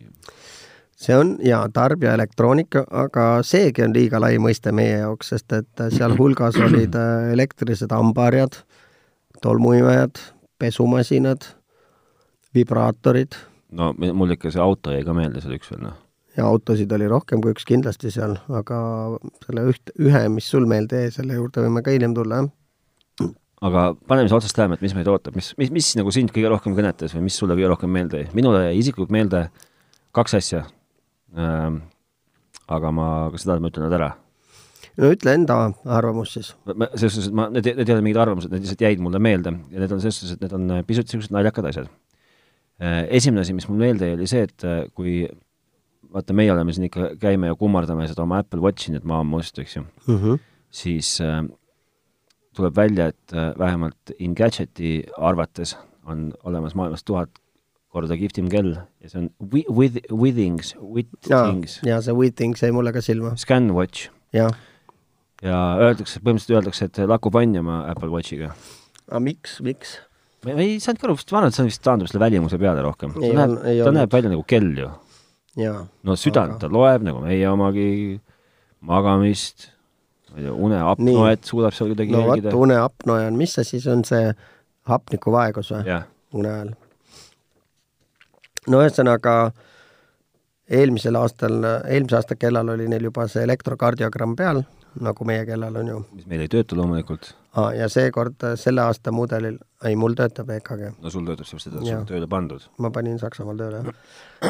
[1.04, 6.58] see on jaa, tarbijaelektroonika, aga seegi on liiga lai mõiste meie jaoks, sest et sealhulgas
[6.66, 8.60] olid äh, elektrilised hambaharjad,
[9.44, 10.22] tolmuimejad,
[10.58, 11.50] pesumasinad,
[12.54, 13.36] vibraatorid.
[13.74, 16.00] no mul ikka see auto jäi ka meelde seal üks veel, noh.
[16.38, 18.80] ja autosid oli rohkem kui üks kindlasti seal, aga
[19.46, 22.52] selle üht, ühe, mis sul meelde jäi, selle juurde võime ka hiljem tulla, jah
[23.64, 26.50] aga paneme siis otsast läheme, et mis meid ootab, mis, mis, mis nagu sind kõige
[26.52, 28.32] rohkem kõnetas või mis sulle kõige rohkem meelde jäi?
[28.36, 29.46] minule jäi isiklikult meelde
[30.14, 30.64] kaks asja.
[31.34, 34.12] Aga ma, kas seda ma ütlen nüüd ära?
[35.00, 35.56] no ütle enda
[35.96, 36.52] arvamus siis.
[36.94, 39.54] selles suhtes, et ma, need, need ei ole mingid arvamused, need lihtsalt jäid mulle meelde
[39.72, 41.90] ja need on selles suhtes, et need on pisut niisugused naljakad asjad.
[42.82, 45.24] Äh, esimene asi, mis mul meelde jäi, oli see, et äh, kui
[46.14, 49.58] vaata, meie oleme siin ikka, käime ja kummardame seda oma Apple Watchi nüüd maa must,
[49.58, 50.42] eks ju mm, -hmm.
[50.70, 51.42] siis äh,
[52.54, 57.30] tuleb välja, et äh, vähemalt Engadgeti arvates on olemas maailmas tuhat
[57.94, 61.78] korda kihvtim kell ja see on with, Withings, Withings.
[61.86, 63.34] ja see Withings jäi mulle ka silma.
[63.40, 64.08] Scanwatch.
[64.34, 64.48] ja
[65.78, 68.54] öeldakse, põhimõtteliselt öeldakse, et lakub vanjama Apple Watchiga.
[69.06, 69.98] aga miks, miks?
[70.44, 73.14] ma ei saanudki aru, ma arvan, et see on vist taandub selle välimuse peale rohkem.
[73.16, 74.90] ta näeb, ta näeb välja nagu kell ju.
[76.08, 76.64] no südant aga...
[76.66, 77.88] ta loeb nagu meie omagi,
[78.84, 79.70] magamist,
[80.32, 82.56] ma ei tea, uneapnoet suudab seal kuidagi no, jälgida.
[82.58, 84.32] uneapnoe on, mis see siis on, see
[84.90, 86.00] hapnikuvaegus või?
[86.34, 86.74] une ajal
[88.70, 89.34] no ühesõnaga,
[90.70, 94.62] eelmisel aastal, eelmise aasta kellal oli neil juba see elektrokardiogramm peal,
[95.04, 96.02] nagu meie kellal on ju.
[96.14, 97.72] mis meil ei tööta loomulikult ah,.
[97.74, 100.86] ja seekord selle aasta mudelil, ei, mul töötab EKG.
[101.02, 102.68] no sul töötab sellepärast, et sul on tööle pandud.
[102.78, 103.98] ma panin Saksamaal tööle, jah.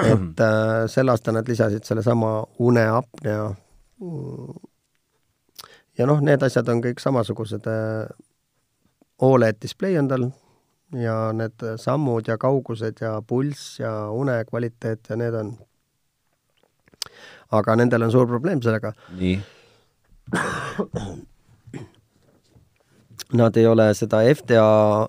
[0.12, 3.48] et äh, sel aastal nad lisasid sellesama uneapnea
[5.98, 8.07] ja noh, need asjad on kõik samasugused äh,.
[9.22, 10.24] Oled display on tal,
[11.00, 15.52] ja need sammud ja kaugused ja pulss ja une kvaliteet ja need on,
[17.52, 18.92] aga nendel on suur probleem sellega.
[19.18, 19.38] nii?
[23.35, 24.64] Nad ei ole seda FDA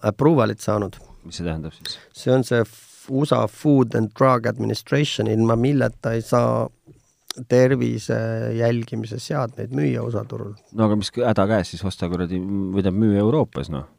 [0.09, 0.97] approval'it saanud.
[1.25, 1.99] mis see tähendab siis?
[2.13, 2.63] see on see
[3.09, 6.67] USA Food and Drug Administration, ilma milleta ei saa
[7.47, 8.17] tervise
[8.55, 10.53] jälgimise seadmeid müüa USA turul.
[10.73, 13.91] no aga mis häda käes siis, osta kuradi, või tähendab müüa Euroopas, noh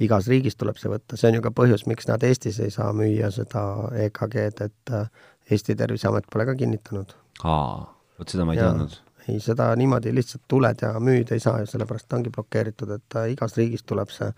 [0.00, 2.90] igas riigis tuleb see võtta, see on ju ka põhjus, miks nad Eestis ei saa
[2.96, 3.62] müüa seda
[4.06, 7.14] EKG-d, et äh, Eesti Terviseamet pole ka kinnitanud.
[7.44, 7.86] aa,
[8.18, 8.98] vot seda ma ei teadnud.
[9.28, 13.18] ei, seda niimoodi lihtsalt tuled ja müüd ei saa ja sellepärast ta ongi blokeeritud, et
[13.20, 14.30] äh, igas riigis tuleb see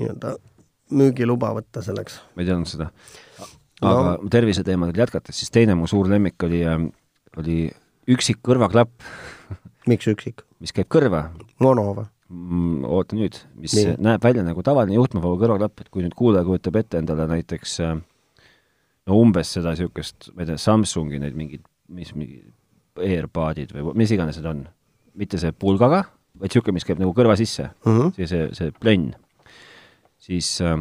[0.00, 0.36] nii-öelda
[0.96, 2.20] müügiluba võtta selleks.
[2.34, 2.90] ma ei teadnud seda.
[3.80, 4.16] aga no.
[4.30, 6.82] terviseteemadel jätkates, siis teine mu suur lemmik oli, äh,
[7.38, 7.60] oli
[8.10, 9.10] üksik kõrvaklapp
[9.88, 10.44] miks üksik?
[10.60, 11.28] mis käib kõrva.
[11.62, 12.08] mono või?
[12.30, 13.96] Mm, oota nüüd, mis Nii.
[13.98, 17.96] näeb välja nagu tavaline juhtmevaba kõrvaklapp, et kui nüüd kuulaja kujutab ette endale näiteks äh,
[19.10, 22.38] no umbes seda niisugust, ma ei tea, Samsungi neid mingeid, mis mingi
[23.02, 24.60] AirPodid või mis iganes need on,
[25.18, 26.04] mitte see pulgaga,
[26.38, 28.12] vaid niisugune, mis käib nagu kõrva sisse mm, -hmm.
[28.14, 29.08] see, see, see plenn,
[30.22, 30.76] siis äh,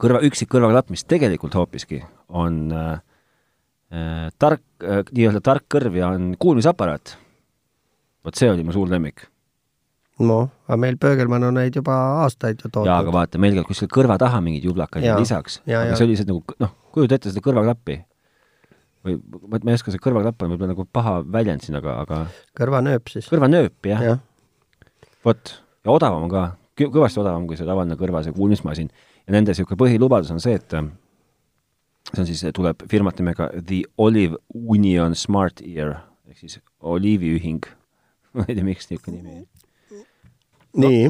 [0.00, 2.94] kõrva, üksik kõrvaklapp, mis tegelikult hoopiski on äh,
[3.92, 7.18] äh, tark äh,, nii-öelda tark kõrv ja on kuulmisaparaat.
[8.24, 9.26] vot see oli mu suur lemmik
[10.26, 12.90] noh, aga meil Pöögelmann on neid juba aastaid ju tootnud.
[12.90, 15.96] jaa, aga vaata, meil käib kuskil kõrva taha mingeid jublakaid lisaks, aga ja.
[15.96, 17.98] see oli lihtsalt nagu noh, kujuta ette seda kõrvaklappi.
[19.06, 19.18] või,
[19.54, 22.22] ma ei oska, see kõrvaklapp on võib-olla nagu paha väljend siin, aga, aga
[22.58, 23.28] kõrvanööp siis.
[23.32, 24.16] kõrvanööp, jah ja..
[25.24, 25.54] vot,
[25.86, 26.46] ja odavam on ka,
[26.80, 28.92] kõvasti odavam kui see tavaline kõrva, see kuulmismasin.
[29.26, 30.76] ja nende niisugune põhilubadus on see, et
[32.12, 37.64] see on siis, tuleb firmat nimega The Olive Union Smart Ear ehk siis oliiviühing
[38.36, 39.46] ma ei tea, miks niisugune nimi
[40.76, 41.08] nii.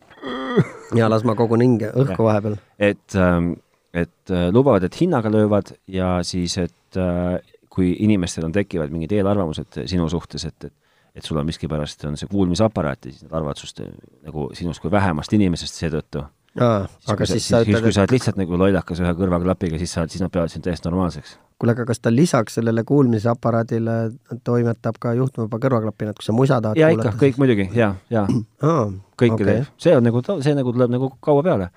[0.98, 2.58] ja las ma kogun hinge õhku vahepeal.
[2.78, 3.54] et, ähm,
[3.94, 7.38] et äh, lubavad, et hinnaga löövad ja siis, et äh,
[7.70, 10.74] kui inimestel on, tekivad mingid eelarvamused sinu suhtes, et, et
[11.14, 13.80] et sul on miskipärast, on see kuulmisaparaat ja siis nad arvavad sinust
[14.26, 16.22] nagu sinust kui vähemast inimesest seetõttu,
[16.58, 19.78] aa, aga siis sa siis, ütled, kui et sa oled lihtsalt nagu lollakas ühe kõrvaklapiga,
[19.80, 21.36] siis sa siis nad peavad sind täiesti normaalseks.
[21.60, 23.98] kuule, aga kas ta lisaks sellele kuulmisaparaadile
[24.44, 28.26] toimetab ka juhtmevaba kõrvaklapina, et kui sa musa tahad ja ikka, kõik muidugi, ja, ja
[28.26, 28.88] aa,
[29.20, 29.46] kõike okay.
[29.52, 29.70] teeb.
[29.78, 31.70] see on nagu, see nagu tuleb nagu kaua peale.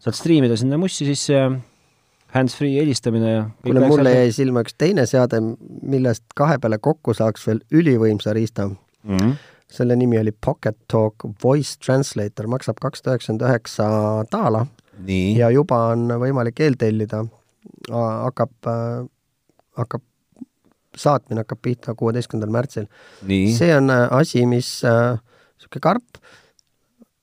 [0.00, 1.50] saad striimida sinna mussi sisse ja
[2.34, 5.40] hands-free helistamine ja kuule, mulle jäi silma üks teine seade,
[5.82, 8.68] millest kahe peale kokku saaks veel ülivõimsa riista.
[8.68, 9.16] mm.
[9.16, 9.34] -hmm.
[9.70, 13.88] Selle nimi oli Pocket Talk Voice Translator, maksab kakssada üheksakümmend üheksa
[14.32, 14.66] daala
[15.36, 17.24] ja juba on võimalik eeltellida.
[17.90, 18.52] hakkab,
[19.78, 20.02] hakkab,
[20.96, 22.86] saatmine hakkab pihta kuueteistkümnendal märtsil.
[23.56, 26.20] see on äh, asi, mis niisugune karp,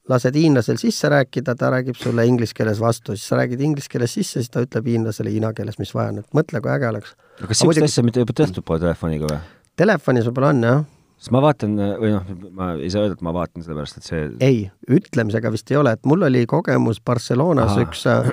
[0.10, 4.14] lased hiinlasel sisse rääkida, ta räägib sulle inglise keeles vastu, siis sa räägid inglise keeles
[4.14, 7.16] sisse, siis ta ütleb hiinlasele hiina keeles, mis vaja on, et mõtle, kui äge oleks.
[7.40, 9.42] aga kas niisugust asja mitte juba tehtud pole telefoniga või?
[9.78, 10.86] telefonis võib-olla on jah,
[11.18, 14.24] sest ma vaatan või noh, ma ei saa öelda, et ma vaatan, sellepärast et see
[14.46, 14.60] ei,
[14.94, 17.88] ütlemisega vist ei ole, et mul oli kogemus Barcelonas Ahah.
[17.88, 18.30] üks äh,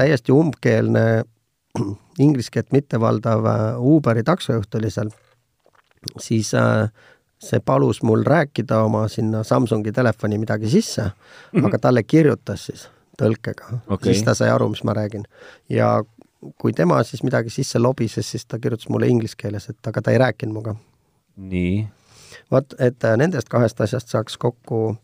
[0.00, 1.06] täiesti umbkeelne
[2.26, 5.12] inglise keelt mittevaldav äh, Uberi taksojuht oli seal,
[6.20, 6.90] siis äh,
[7.42, 11.66] see palus mul rääkida oma sinna Samsungi telefoni midagi sisse -hmm.
[11.66, 12.88] aga talle kirjutas siis
[13.22, 14.12] tõlkega Okei.
[14.12, 15.24] siis ta sai aru, mis ma räägin.
[15.68, 16.02] ja
[16.58, 20.10] kui tema siis midagi sisse lobises, siis ta kirjutas mulle inglise keeles, et aga ta
[20.10, 20.74] ei rääkinud minuga.
[21.36, 21.88] nii,
[22.50, 24.96] vot, et äh, nendest kahest asjast saaks kokku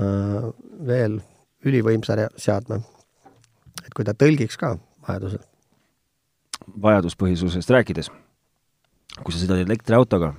[0.00, 0.46] äh,
[0.86, 1.20] veel
[1.66, 2.80] ülivõimsa seadme.
[3.84, 4.76] et kui ta tõlgiks ka
[5.08, 5.42] vajadusel.
[6.82, 8.10] vajaduspõhisusest rääkides,
[9.22, 10.34] kui sa sõidad elektriautoga,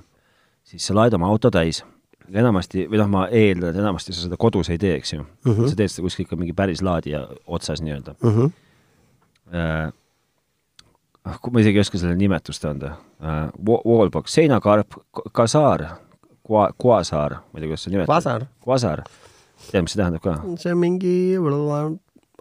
[0.64, 1.84] siis sa laed oma auto täis.
[2.28, 5.28] enamasti, või noh, ma eeldan, et enamasti sa seda kodus ei tee, eks ju mm.
[5.44, 5.60] Mhm.
[5.60, 5.68] -hmm.
[5.68, 8.50] sa teed seda kuskil ikka mingi päris laadija otsas nii-öelda Mm -hmm.
[11.28, 13.48] ah, ma isegi ei oska selle nimetust anda äh,.
[13.66, 14.98] Wallbox, seinakarp,
[15.32, 15.86] kasaar,
[16.48, 18.10] kuasaar, ma ei tea, kuidas see nimetab.
[18.12, 19.04] Kvasar, Kvasar,
[19.68, 20.36] tead, mis see tähendab ka?
[20.62, 21.14] see on mingi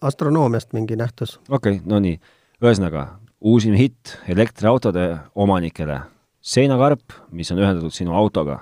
[0.02, 1.38] astronoomiast mingi nähtus.
[1.50, 2.20] okei okay,, no nii,
[2.64, 3.08] ühesõnaga
[3.42, 6.02] uusim hitt elektriautode omanikele,
[6.42, 8.62] seinakarp, mis on ühendatud sinu autoga,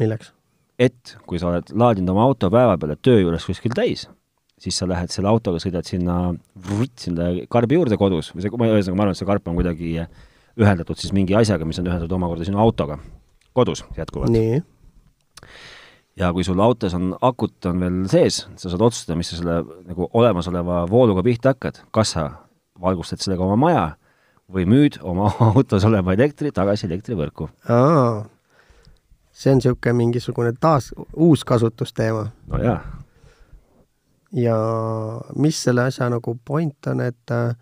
[0.00, 0.32] milleks?
[0.78, 4.08] et kui sa oled laadinud oma auto päeva peale töö juures kuskil täis,
[4.64, 6.34] siis sa lähed selle autoga, sõidad sinna,
[7.00, 9.90] sinna karbi juurde kodus või see, ma ühesõnaga, ma arvan, et see karp on kuidagi
[10.60, 12.98] ühendatud siis mingi asjaga, mis on ühendatud omakorda sinu autoga
[13.54, 14.32] kodus jätkuvalt.
[16.16, 19.60] ja kui sul autos on akut on veel sees, sa saad otsustada, mis sa selle
[19.88, 22.30] nagu olemasoleva vooluga pihta hakkad, kas sa
[22.80, 23.84] valgustad sellega oma maja
[24.50, 27.50] või müüd oma autos oleva elektri tagasi elektrivõrku.
[29.34, 32.28] see on niisugune mingisugune taas uus kasutusteema.
[32.46, 32.78] No jaa,
[34.34, 34.58] ja
[35.38, 37.54] mis selle asja nagu point on, et äh,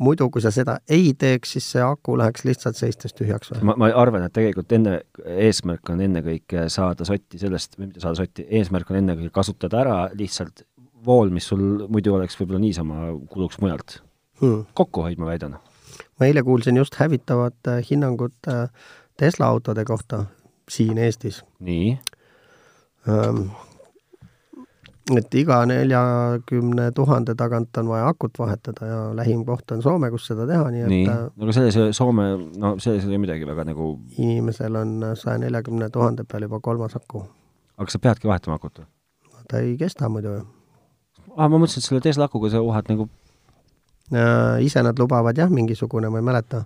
[0.00, 3.62] muidu, kui sa seda ei teeks, siis see aku läheks lihtsalt seistes tühjaks või?
[3.70, 5.00] ma, ma arvan, et tegelikult enne,
[5.48, 9.98] eesmärk on ennekõike saada sotti sellest, või mitte saada sotti, eesmärk on ennekõike kasutada ära
[10.16, 10.64] lihtsalt
[11.04, 14.00] vool, mis sul muidu oleks võib-olla niisama kuluks mujalt.
[14.40, 14.64] Hmm.
[14.74, 15.58] kokkuhoid, ma väidan.
[16.16, 18.70] ma eile kuulsin just hävitavat äh, hinnangut äh,
[19.20, 20.24] Tesla autode kohta
[20.68, 21.42] siin Eestis.
[21.60, 21.98] nii,
[25.18, 30.28] et iga neljakümne tuhande tagant on vaja akut vahetada ja lähim koht on Soome, kus
[30.30, 32.28] seda teha, nii et nii, äh, aga selles Soome,
[32.60, 36.96] no selles ei ole midagi väga nagu, inimesel on saja neljakümne tuhande peal juba kolmas
[36.96, 37.24] aku.
[37.78, 38.90] aga sa peadki vahetama akut või?
[39.50, 40.44] ta ei kesta muidu ju.
[41.36, 43.10] aa, ma mõtlesin, et selle Tesla akuga sa uhad nagu
[44.10, 46.64] Äh, ise nad lubavad jah, mingisugune, ma ei mäleta,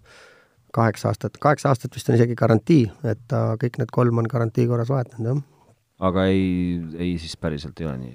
[0.72, 4.64] kaheksa aastat, kaheksa aastat vist on isegi garantii, et ta kõik need kolm on garantii
[4.70, 5.42] korras vahetanud, jah.
[6.08, 6.46] aga ei,
[6.96, 8.14] ei siis päriselt ei ole nii.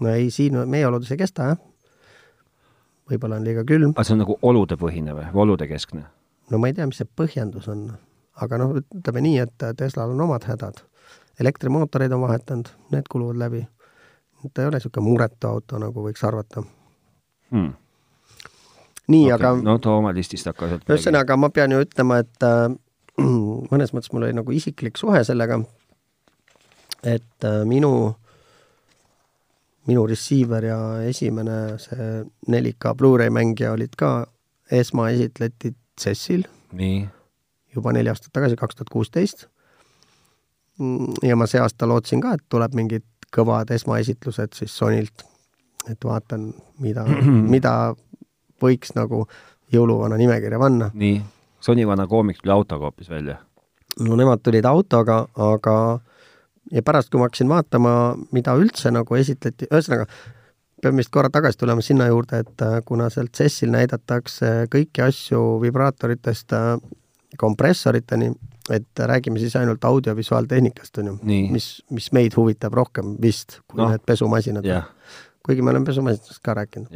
[0.00, 1.62] No ei, siin meie oludes ei kesta, jah.
[3.10, 6.04] võib-olla on liiga külm, aga see on nagu oludepõhine või, või oludekeskne?
[6.50, 7.88] no ma ei tea, mis see põhjendus on,
[8.42, 10.82] aga noh, ütleme nii, et Teslal on omad hädad.
[11.40, 13.66] elektrimootoreid on vahetanud, need kuluvad läbi.
[14.52, 16.62] ta ei ole niisugune muretu auto, nagu võiks arvata.
[17.50, 17.72] Hmm.
[19.08, 19.34] nii Okay.
[19.34, 22.68] aga no too oma listist hakka sealt ühesõnaga, ma pean ju ütlema, et äh,
[23.72, 25.60] mõnes mõttes mul oli nagu isiklik suhe sellega,
[27.02, 28.16] et äh, minu,
[29.86, 34.26] minu receiver ja esimene see 4K Blu-ray mängija olid ka
[34.72, 36.46] esmaesitleti CES-il
[36.76, 37.04] nii,
[37.74, 39.46] juba neli aastat tagasi, kaks tuhat kuusteist.
[41.22, 45.24] ja ma see aasta lootsin ka, et tuleb mingid kõvad esmaesitlused siis Sonylt,
[45.90, 46.50] et vaatan,
[46.82, 47.06] mida,
[47.54, 47.72] mida
[48.62, 49.24] võiks nagu
[49.72, 50.90] jõuluvana nimekirja panna.
[50.94, 51.20] nii,
[51.60, 53.38] Sony vana koomik tuli autoga hoopis välja.
[54.00, 55.76] no nemad tulid autoga, aga
[56.72, 57.92] ja pärast, kui ma hakkasin vaatama,
[58.34, 60.06] mida üldse nagu esitleti, ühesõnaga,
[60.82, 65.42] peame vist korra tagasi tulema sinna juurde, et äh, kuna seal CES-il näidatakse kõiki asju
[65.62, 66.74] vibraatoritest äh,
[67.40, 68.32] kompressoriteni,
[68.72, 71.16] et räägime siis ainult audiovisuaaltehnikast, on ju,
[71.54, 74.66] mis, mis meid huvitab rohkem vist, kui no, need pesumasinad.
[74.66, 74.88] Jah,
[75.46, 76.88] kuigi me oleme pesumasinast ka rääkinud.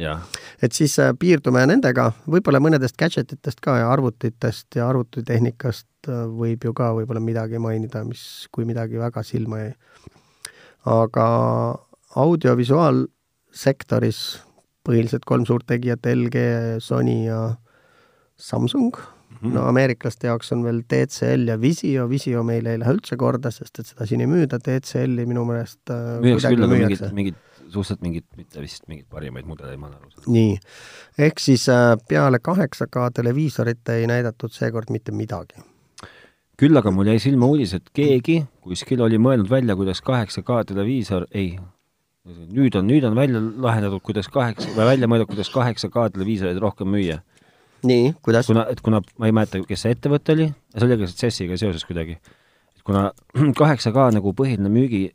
[0.61, 6.13] et siis äh, piirdume nendega, võib-olla mõnedest gadget itest ka ja arvutitest ja arvutitehnikast äh,
[6.27, 9.73] võib ju ka võib-olla midagi mainida, mis, kui midagi väga silma jäi.
[10.85, 11.27] aga
[12.15, 14.41] audiovisuaalsektoris
[14.87, 16.37] põhiliselt kolm suurt tegijat, LG,
[16.81, 17.55] Sony ja
[18.37, 18.97] Samsung
[19.41, 19.55] Mhm.
[19.55, 23.81] no ameeriklaste jaoks on veel TCL ja Visio, Visio meile ei lähe üldse korda, sest
[23.81, 27.39] et seda siin ei müüda, TCL-i minu meelest äh, müüakse küll, aga mingid mingid
[27.73, 30.29] suhteliselt mingid, mitte vist mingeid parimaid mudeleid, ma olen aru saanud.
[30.35, 30.55] nii,
[31.27, 35.61] ehk siis äh, peale 8K televiisorit ei näidatud seekord mitte midagi.
[36.61, 41.25] küll aga mul jäi silma uudis, et keegi kuskil oli mõelnud välja, kuidas 8K televiisor,
[41.33, 41.55] ei,
[42.25, 46.91] nüüd on, nüüd on välja lahendatud, kuidas kaheksa, või välja mõeldud, kuidas 8K televiisoreid rohkem
[46.93, 47.21] müüa.
[47.87, 48.51] nii, kuidas?
[48.51, 51.87] kuna, et kuna ma ei mäleta, kes see ettevõte oli, see oli ka CES-iga seoses
[51.87, 52.19] kuidagi,
[52.85, 53.09] kuna
[53.57, 55.09] 8K nagu põhiline müügi,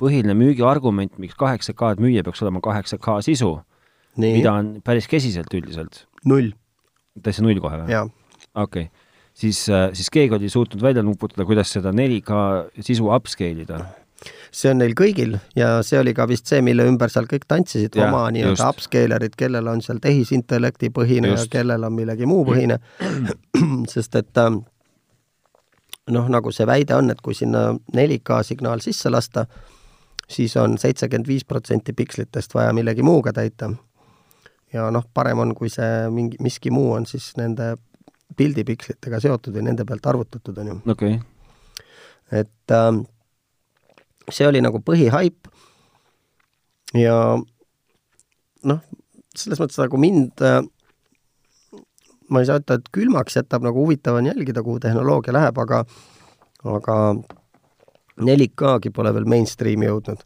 [0.00, 3.54] põhiline müügiargument, miks 8K-d müüa, peaks olema 8K sisu,
[4.20, 6.04] nii, mida on päris kesiselt üldiselt.
[6.28, 6.52] null,
[7.22, 8.04] täitsa null kohe või?
[8.54, 13.80] okei okay., siis, siis keegi oli suutnud välja nuputada, kuidas seda 4K sisu upscale ida.
[14.54, 17.98] see on neil kõigil ja see oli ka vist see, mille ümber seal kõik tantsisid,
[18.00, 21.50] oma nii-öelda upscalerid, kellel on seal tehisintellekti põhine Just.
[21.50, 22.78] ja kellel on millegi muu põhine,
[23.94, 24.62] sest et ähm,
[26.10, 29.46] noh, nagu see väide on, et kui sinna 4K signaal sisse lasta,
[30.30, 33.70] siis on seitsekümmend viis protsenti pikslitest vaja millegi muuga täita.
[34.72, 37.76] ja noh, parem on, kui see mingi, miski muu on siis nende
[38.36, 43.04] pildipikslitega seotud ja nende pealt arvutatud, on ju okei okay., et ähm,
[44.30, 45.50] see oli nagu põhihaip
[46.98, 47.18] ja
[48.64, 48.80] noh,
[49.36, 50.62] selles mõttes nagu mind äh,
[52.30, 55.84] ma ei saa ütelda, et külmaks jätab, nagu huvitav on jälgida, kuhu tehnoloogia läheb, aga
[56.64, 56.96] aga
[58.20, 60.24] 4K-gi pole veel mainstream'i jõudnud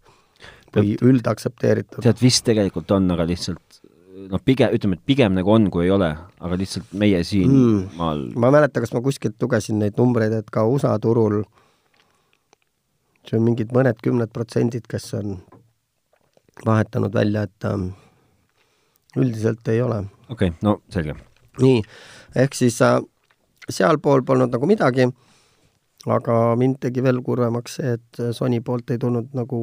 [0.75, 2.03] või üldaktsepteeritud.
[2.05, 3.81] tead vist tegelikult on, aga lihtsalt
[4.29, 6.11] noh, pigem ütleme, et pigem nagu on, kui ei ole,
[6.41, 7.87] aga lihtsalt meie siin Mm.
[7.97, 11.43] maal ma ei mäleta, kas ma kuskilt lugesin neid numbreid, et ka USA turul
[13.29, 15.39] see on mingid mõned kümned protsendid, kes on
[16.67, 17.91] vahetanud välja, et ähm,
[19.17, 20.05] üldiselt ei ole.
[20.29, 21.17] okei okay,, no selge.
[21.63, 21.83] nii,
[22.45, 22.99] ehk siis äh,
[23.69, 25.09] sealpool polnud nagu midagi,
[26.07, 29.61] aga mind tegi veel kurvemaks see, et Sony poolt ei tulnud nagu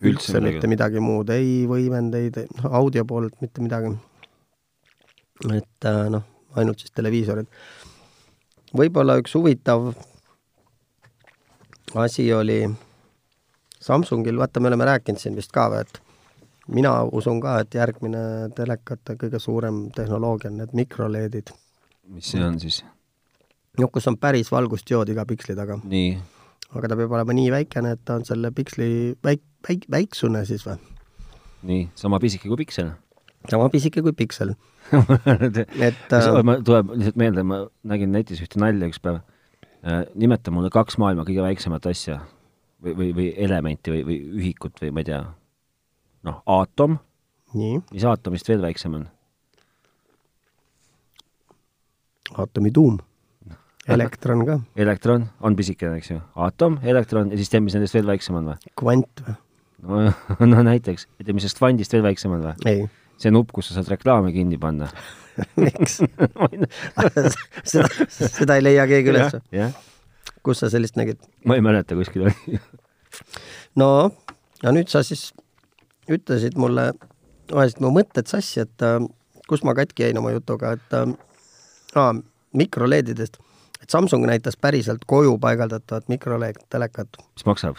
[0.00, 0.54] Üldse üldse midagi.
[0.54, 3.92] mitte midagi muud, ei võimendeid, noh, audio poolelt mitte midagi.
[5.52, 6.24] et äh, noh,
[6.56, 7.48] ainult siis televiisorid.
[8.76, 9.92] võib-olla üks huvitav
[11.94, 12.64] asi oli
[13.80, 16.00] Samsungil, vaata, me oleme rääkinud siin vist ka et
[16.68, 21.52] mina usun ka, et järgmine telekate kõige suurem tehnoloogia on need mikroleedid.
[22.08, 22.82] mis see on siis?
[22.82, 22.95] noh,
[23.92, 25.78] kus on päris valgustjood iga piksli taga,
[26.74, 28.88] aga ta peab olema nii väikene, et ta on selle piksli
[29.24, 30.78] väik-, väik-, väiksune siis või?
[31.66, 32.92] nii, sama pisike kui piksel.
[33.52, 34.54] sama pisike kui piksel.
[34.92, 39.22] et äh, ma, tuleb lihtsalt meelde, ma nägin netis ühte nalja üks päev.
[40.14, 42.20] nimeta mulle kaks maailma kõige väiksemat asja
[42.82, 45.20] või, või, või elementi või, või ühikut või ma ei tea,
[46.26, 46.98] noh, aatom,
[47.54, 49.06] mis aatomist veel väiksem on?
[52.36, 52.98] aatomi tuum,
[53.94, 58.06] elektron ka, elektron on pisikene, eks ju, aatom, elektron ja siis tead, mis nendest veel
[58.08, 58.72] väiksem on või?
[58.78, 59.36] kvant või?
[59.86, 60.04] no,
[60.52, 62.54] no näiteks, et mis sellest kvandist veel väiksem on või?
[62.68, 62.84] ei,
[63.22, 64.90] see nupp, kus sa saad reklaami kinni panna.
[65.64, 66.00] miks
[67.72, 69.36] seda, seda ei leia keegi üles.
[70.46, 71.20] kus sa sellist nägid?
[71.44, 72.60] ma ei mäleta, kuskil oli.
[73.80, 73.90] no,
[74.62, 75.30] ja nüüd sa siis
[76.12, 76.92] ütlesid mulle,
[77.52, 79.00] ajasid mu mõtted sassi, et äh,
[79.50, 81.12] kus ma katki jäin oma jutuga, et äh,
[81.98, 82.14] aa,
[82.56, 83.40] mikroleedidest,
[83.82, 87.08] et Samsung näitas päriselt koju paigaldatavat mikroleed telekat.
[87.34, 87.76] mis maksab?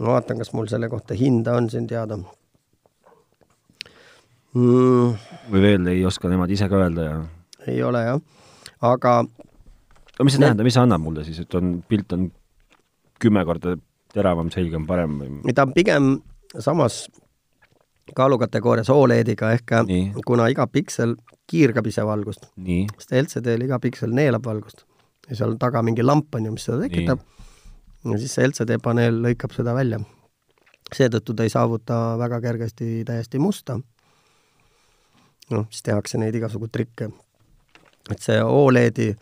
[0.00, 2.18] ma vaatan, kas mul selle kohta hinda on siin teada
[4.54, 5.14] mm,.
[5.52, 7.18] või veel ei oska nemad ise ka öelda ja
[7.68, 8.20] ei ole jah,
[8.80, 12.28] aga aga mis see Need- tähendab, mis see annab mulle siis, et on, pilt on
[13.22, 13.76] kümme korda
[14.14, 15.54] teravam, selgem, parem või?
[15.54, 16.12] ta on pigem
[16.58, 17.06] samas
[18.16, 20.12] kaalukategoorias Olediga ehk Nii.
[20.26, 21.16] kuna iga piksel
[21.48, 22.48] kiirgab ise valgust,
[22.96, 24.87] sest LCD-l iga piksel neelab valgust
[25.28, 27.20] ja seal taga mingi lamp on ju, mis seda tekitab.
[28.04, 30.00] ja siis see LCD paneel lõikab seda välja.
[30.94, 33.78] seetõttu ta ei saavuta väga kergesti täiesti musta.
[35.50, 37.10] noh, siis tehakse neid igasugu trikke.
[38.10, 39.14] et see Oledi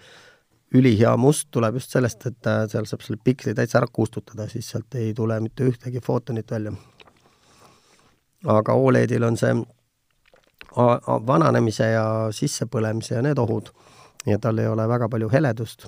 [0.74, 4.68] ülihea must tuleb just sellest, et äh, seal saab selle piksli täitsa ära kustutada, siis
[4.70, 6.72] sealt ei tule mitte ühtegi footonit välja.
[8.46, 9.54] aga Oledil on see
[11.26, 13.70] vananemise ja sissepõlemise ja need ohud
[14.26, 15.86] ja tal ei ole väga palju heledust.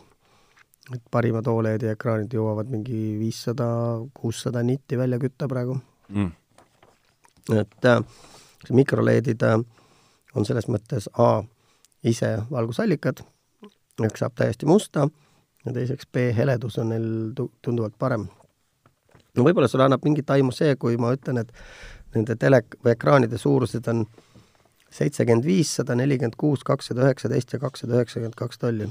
[0.94, 3.66] Et parimad Oledi ekraanid jõuavad mingi viissada,
[4.14, 5.78] kuussada nitti välja kütta praegu.
[6.08, 6.30] mm.
[7.60, 8.02] et äh,
[8.70, 9.58] mikroleedid äh,
[10.34, 11.42] on selles mõttes A
[12.04, 13.22] ise valgusallikad,
[14.04, 15.08] üks saab täiesti musta
[15.64, 18.28] ja teiseks B heledus on neil tu-, tunduvalt parem.
[19.34, 21.52] no võib-olla sulle annab mingit aimu see, kui ma ütlen, et
[22.14, 24.06] nende tele- või ekraanide suurused on
[24.90, 28.88] seitsekümmend viis, sada nelikümmend kuus, kakssada üheksateist ja kakssada üheksakümmend kaks tolli.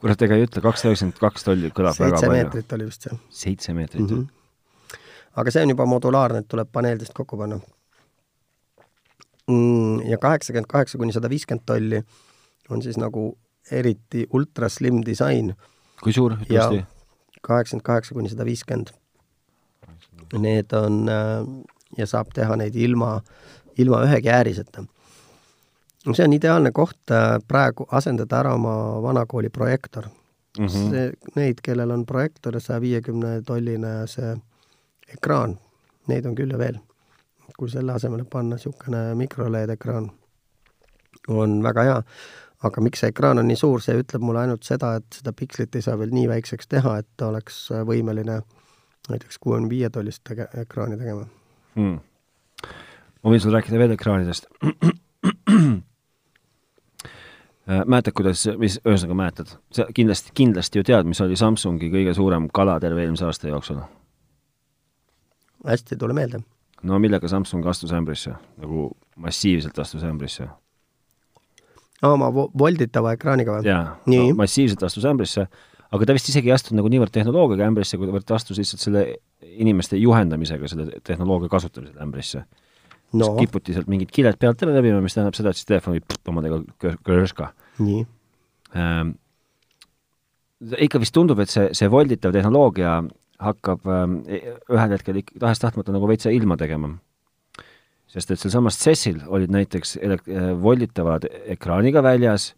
[0.00, 2.42] Kurat, ega ei ütle, kakssada üheksakümmend kaks tolli kõlab väga seitse palju.
[2.42, 4.08] meetrit oli vist see seitse meetrit mm.
[4.08, 5.00] -hmm.
[5.42, 7.60] aga see on juba modulaarne, et tuleb paneelidest kokku panna
[9.48, 10.02] mm,.
[10.10, 12.02] ja kaheksakümmend kaheksa kuni sada viiskümmend tolli
[12.70, 13.30] on siis nagu
[13.70, 15.54] eriti ultra slim disain
[16.02, 16.96] kui suur, ütle ja uuesti?
[17.46, 18.92] kaheksakümmend kaheksa kuni sada viiskümmend.
[20.38, 21.46] Need on äh,
[21.98, 23.20] ja saab teha neid ilma,
[23.78, 24.84] ilma ühegi ääriseta.
[26.14, 30.08] See on ideaalne koht äh, praegu asendada ära oma vanakooli projektor
[30.58, 30.64] mm.
[30.64, 30.90] Mhm.
[30.90, 34.34] see, neid, kellel on projektor ja saja viiekümne tolline see
[35.14, 35.56] ekraan,
[36.10, 36.78] neid on küll ja veel.
[37.56, 40.10] kui selle asemele panna niisugune mikroLED ekraan,
[41.28, 42.00] on väga hea
[42.68, 45.76] aga miks see ekraan on nii suur, see ütleb mulle ainult seda, et seda pikslit
[45.76, 48.40] ei saa veel nii väikseks teha, et ta oleks võimeline
[49.08, 51.24] näiteks kuuekümne viie tollist tege-, ekraani tegema
[51.78, 51.98] hmm..
[53.22, 54.50] ma võin sulle rääkida veel ekraanidest
[55.48, 55.82] Äh,
[57.66, 62.48] mäletad, kuidas, mis, ühesõnaga mäletad, sa kindlasti, kindlasti ju tead, mis oli Samsungi kõige suurem
[62.54, 63.80] kala terve eelmise aasta jooksul?
[65.66, 66.40] hästi ei tule meelde.
[66.86, 70.48] no millega Samsung astus ämbrisse, nagu massiivselt astus ämbrisse?
[72.06, 73.66] oma vo-, volditava ekraaniga või?
[73.66, 75.48] jaa, no, massiivselt astus ämbrisse,
[75.90, 79.06] aga ta vist isegi ei astunud nagu niivõrd tehnoloogiaga ämbrisse, kuivõrd ta astus lihtsalt selle
[79.42, 82.44] inimeste juhendamisega selle tehnoloogia kasutamisel ämbrisse
[83.20, 83.36] no no.
[83.40, 86.60] kiputi sealt mingid kiled pealt ära läbima, mis tähendab seda, et siis telefon võib omadega
[86.82, 87.50] kõ- kõrska
[87.84, 88.02] nii,
[88.78, 89.14] ähm,
[90.86, 92.98] ikka vist tundub, et see, see volditav tehnoloogia
[93.42, 94.20] hakkab ähm,
[94.72, 96.94] ühel hetkel ikka tahes-tahtmata nagu veitsa ilma tegema.
[98.06, 102.54] sest et sealsamas CES-il olid näiteks elek-, äh, volditavad ekraaniga väljas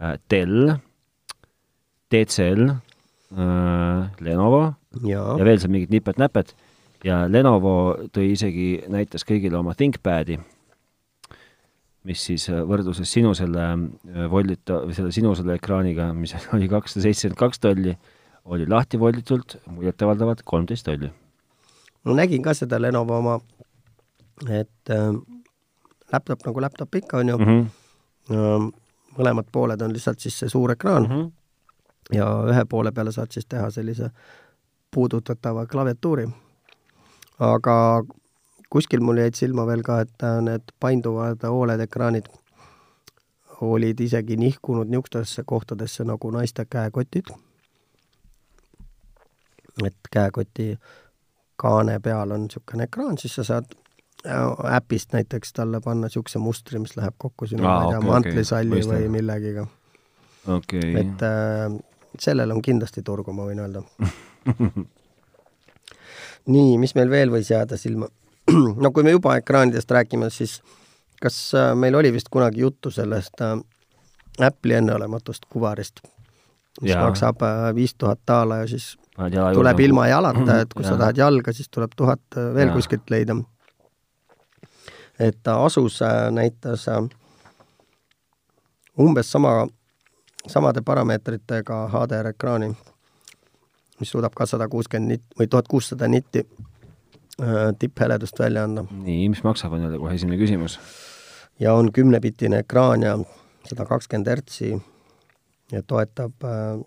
[0.00, 0.76] äh, Dell,
[2.08, 4.62] TCL äh,, Lenovo
[5.04, 6.54] jaa ja veel seal mingid nipet-näpet
[7.04, 10.38] ja Lenovo tõi isegi, näitas kõigile oma ThinkPadi,
[12.08, 16.70] mis siis äh, võrdluses sinu selle äh, voldita-, või selle sinu selle ekraaniga, mis oli
[16.70, 17.96] kakssada seitsekümmend kaks tolli,
[18.48, 21.10] oli lahti volditult muljetavaldavalt kolmteist tolli.
[22.04, 23.38] ma nägin ka seda Lenovo oma,
[24.48, 25.12] et äh,
[26.12, 27.66] laptop nagu laptop ikka, on ju mm,
[28.30, 28.70] -hmm.
[29.18, 31.14] mõlemad pooled on lihtsalt siis see suur ekraan mm.
[31.14, 31.30] -hmm.
[32.16, 34.10] ja ühe poole peale saad siis teha sellise
[34.94, 36.28] puudutatava klaviatuuri.
[37.38, 38.04] Aga
[38.70, 42.28] kuskil mul jäid silma veel ka, et äh, need painduvad Oled ekraanid
[43.60, 47.24] olid isegi nihkunud niisugustesse kohtadesse nagu naiste käekotid.
[49.86, 50.78] et käekoti
[51.56, 53.74] kaane peal on niisugune ekraan, siis sa saad
[54.26, 58.74] äh, äpist näiteks talle panna niisuguse mustri, mis läheb kokku sinu ma ei tea, mantlisalli
[58.76, 58.94] mõistan.
[58.94, 59.66] või millegiga.
[60.46, 60.94] okay.
[61.00, 61.78] et äh,
[62.18, 63.82] sellel on kindlasti turgu, ma võin öelda.
[66.46, 68.08] nii, mis meil veel võis jääda silma?
[68.82, 70.60] no kui me juba ekraanidest räägime, siis
[71.22, 73.58] kas äh, meil oli vist kunagi juttu sellest äh,
[74.46, 76.00] Apple'i enneolematust kuvarist,
[76.80, 77.04] mis Jaa.
[77.04, 80.98] maksab äh, viis tuhat daala ja siis jala tuleb ilma jalata, et kui sa Jaa.
[80.98, 82.22] tahad jalga, siis tuleb tuhat
[82.54, 82.74] veel Jaa.
[82.76, 83.36] kuskilt leida.
[85.18, 86.86] et ta Asus näitas
[88.98, 89.66] umbes sama,
[90.46, 92.76] samade parameetritega HDR-ekraani,
[94.00, 99.28] mis suudab ka sada kuuskümmend nitt või tuhat kuussada nitti äh, tippheledust välja anda nii,
[99.34, 100.78] mis maksab, on kohe esimene küsimus.
[101.60, 103.18] ja on kümnebitine ekraan ja
[103.68, 104.72] sada kakskümmend hertsi
[105.72, 106.80] ja toetab äh,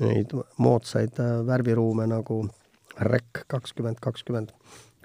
[0.00, 2.42] neid moodsaid äh, värviruume nagu
[3.00, 4.52] REC kakskümmend kakskümmend,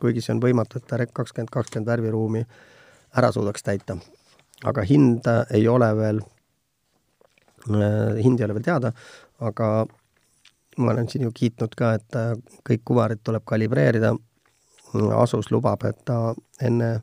[0.01, 2.43] kuigi see on võimatu, et REC kakskümmend kakskümmend värviruumi
[3.17, 3.97] ära suudaks täita.
[4.65, 6.19] aga hind äh, ei ole veel
[7.69, 8.91] äh,, hind ei ole veel teada,
[9.39, 9.85] aga
[10.78, 12.34] ma olen siin ju kiitnud ka, et äh,
[12.69, 14.15] kõik kuvarid tuleb kalibreerida.
[15.17, 17.01] Asus lubab, et ta enne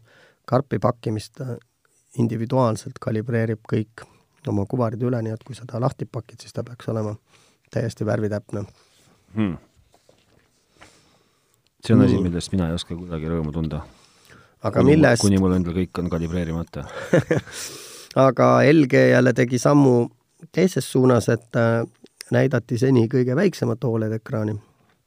[0.48, 1.56] karpi pakkimist äh,
[2.18, 4.06] individuaalselt kalibreerib kõik
[4.48, 7.14] oma kuvarid üle, nii et kui sa ta lahti pakid, siis ta peaks olema
[7.72, 8.64] täiesti värvitäpne.
[9.34, 9.56] Hmm.
[11.84, 12.22] see on asi, Nii.
[12.22, 13.82] millest mina ei oska kuidagi rõõmu tunda.
[14.62, 16.84] aga millest, kuni mul endal kõik on kalibreerimata.
[18.26, 19.96] aga LG jälle tegi sammu
[20.52, 21.82] teises suunas, et äh,
[22.34, 24.56] näidati seni kõige väiksemat Oled ekraani.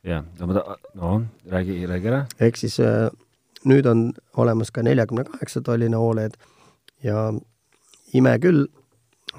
[0.07, 1.21] jah, no ma ta-, no
[1.51, 2.25] räägi, räägi ära.
[2.39, 3.09] ehk siis äh,
[3.65, 6.37] nüüd on olemas ka neljakümne kaheksa tolline Oled
[7.03, 7.33] ja
[8.13, 8.67] ime küll,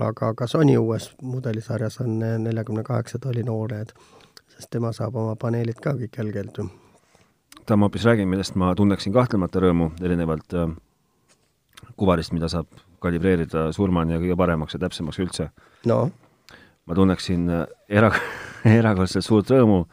[0.00, 3.94] aga ka Sony uues mudelisarjas on neljakümne kaheksa tolline Oled,
[4.56, 6.68] sest tema saab oma paneelid ka kõik LG-lt ju.
[7.64, 10.70] täna ma hoopis räägin, millest ma tunneksin kahtlemata rõõmu, erinevalt äh,
[11.96, 12.66] kuvarist, mida saab
[13.00, 15.50] kalibreerida surmani ja kõige paremaks ja täpsemaks üldse.
[15.86, 16.08] no
[16.88, 18.14] ma tunneksin äh, era-,
[18.78, 19.84] erakordselt suurt rõõmu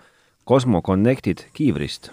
[0.48, 2.12] Cosmo Connected kiivrist,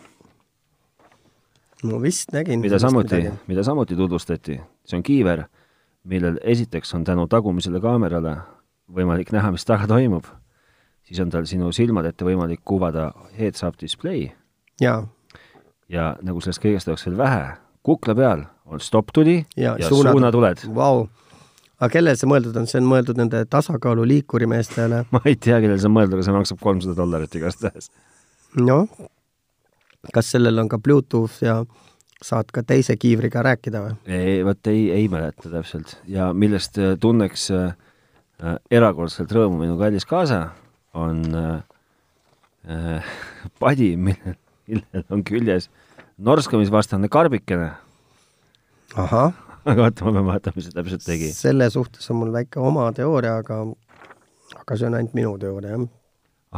[1.86, 4.60] ma vist nägin mida samuti mida samuti tutvustati.
[4.86, 5.46] see on kiiver,
[6.04, 8.36] millel esiteks on tänu tagumisele kaamerale
[8.92, 10.26] võimalik näha, mis taga toimub,
[11.06, 14.30] siis on tal sinu silmade ette võimalik kuvada heads-up display
[14.82, 15.04] jaa,
[15.88, 17.44] ja nagu sellest kõigest oleks veel vähe,
[17.86, 20.64] kukla peal on stopp-tuli ja, ja suunatuled.
[20.74, 21.06] Vau.
[21.82, 25.80] Aga kellele see mõeldud on, see on mõeldud nende tasakaalu liikurimeestele, ma ei tea, kellele
[25.82, 27.90] see on mõeldud, aga see maksab kolmsada dollarit igastahes.
[28.60, 28.86] noh,
[30.14, 31.62] kas sellel on ka Bluetooth ja
[32.22, 33.96] saad ka teise kiivriga rääkida või?
[34.06, 35.96] ei, vot ei, ei mäleta täpselt.
[36.06, 37.74] Ja millest äh, tunneks äh,
[38.42, 40.44] äh, erakordselt rõõmu minu kallis kaasa,
[40.94, 41.62] on äh,
[42.70, 43.14] äh,
[43.62, 44.38] padi, millel,
[44.70, 45.70] millel on küljes
[46.22, 47.72] norskamisvastane karbikene,
[48.94, 49.32] ahah,
[49.70, 51.30] aga oota, ma pean vaatama, mis see täpselt tegi.
[51.36, 53.62] selle suhtes on mul väike oma teooria, aga
[54.58, 55.86] aga see on ainult minu teooria, jah.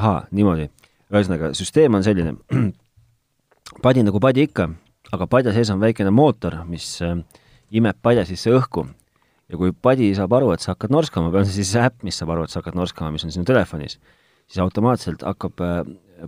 [0.00, 0.70] ahaa, niimoodi.
[1.12, 2.34] ühesõnaga, süsteem on selline,
[3.84, 4.68] padi nagu padi ikka,
[5.14, 7.16] aga padja sees on väikene mootor, mis äh,
[7.74, 8.86] imeb padja sisse õhku
[9.50, 12.16] ja kui padi saab aru, et sa hakkad norskama või on see siis äpp, mis
[12.18, 13.98] saab aru, et sa hakkad norskama, mis on sinu telefonis,
[14.48, 15.82] siis automaatselt hakkab äh,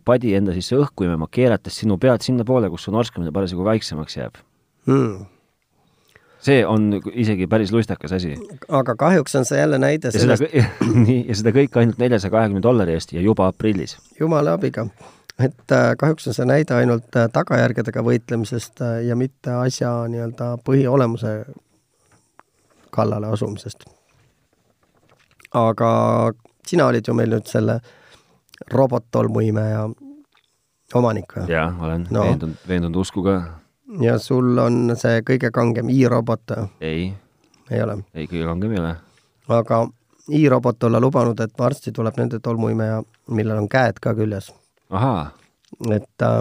[0.04, 4.38] padi enda sisse õhku imema, keerates sinu pead sinnapoole, kus su norskamine parasjagu väiksemaks jääb.
[4.86, 5.24] Hmm.
[6.46, 8.36] See on isegi päris lustakas asi.
[8.68, 10.44] aga kahjuks on see jälle näide ja sellest,
[11.06, 13.96] nii, ja seda kõike ainult neljasaja kahekümne dollari eest ja juba aprillis.
[14.20, 14.86] jumala abiga,
[15.38, 20.52] et äh, kahjuks on see näide ainult äh, tagajärgedega võitlemisest äh, ja mitte asja nii-öelda
[20.64, 21.34] põhiolemuse
[22.96, 23.84] kallale asumisest.
[25.54, 25.90] aga
[26.66, 27.80] sina olid ju meil nüüd selle
[28.72, 29.86] robottolmuimeja
[30.94, 31.46] omanik või?
[31.52, 32.22] jaa, olen No.
[32.24, 33.36] veendunud, veendunud uskuga.
[34.00, 37.12] Ja sul on see kõige kangem i-robot ei,
[37.70, 38.00] ei ole?
[38.14, 38.94] ei kõige kangem ei ole.
[39.48, 39.86] aga
[40.28, 44.50] i-robot olla lubanud, et varsti tuleb nende tolmuimeja, millel on käed ka küljes.
[45.90, 46.40] et äh,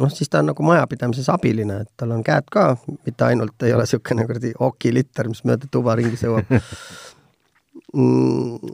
[0.00, 2.76] noh, siis ta on nagu majapidamises abiline, et tal on käed ka,
[3.06, 6.54] mitte ainult ei ole niisugune kuradi okilitter, mis mööda tuba ringi sõuab
[7.96, 8.72] mm,.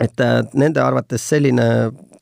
[0.00, 1.68] et äh, nende arvates selline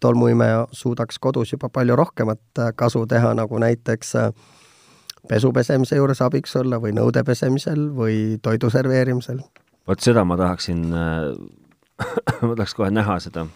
[0.01, 4.33] tolmuimeja suudaks kodus juba palju rohkemat äh, kasu teha, nagu näiteks äh,
[5.29, 9.43] pesu pesemise juures abiks olla või nõude pesemisel või toidu serveerimisel.
[9.89, 11.27] vot seda ma tahaksin äh,
[12.49, 13.47] ma tahaks kohe näha seda,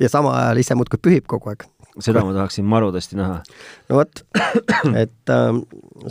[0.00, 1.66] ja samal ajal ise muudkui pühib kogu aeg.
[1.98, 3.42] seda ma tahaksin marudasti näha.
[3.88, 4.24] no vot,
[5.02, 5.50] et äh,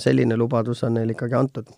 [0.01, 1.69] selline lubadus on neile ikkagi antud.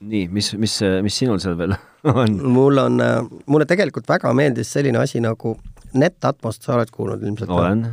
[0.00, 1.76] nii, mis, mis, mis sinul seal veel
[2.12, 2.36] on?
[2.58, 3.00] mul on
[3.46, 5.56] mulle tegelikult väga meeldis selline asi nagu
[6.00, 7.50] NetAtmost, sa oled kuulnud ilmselt?
[7.50, 7.86] olen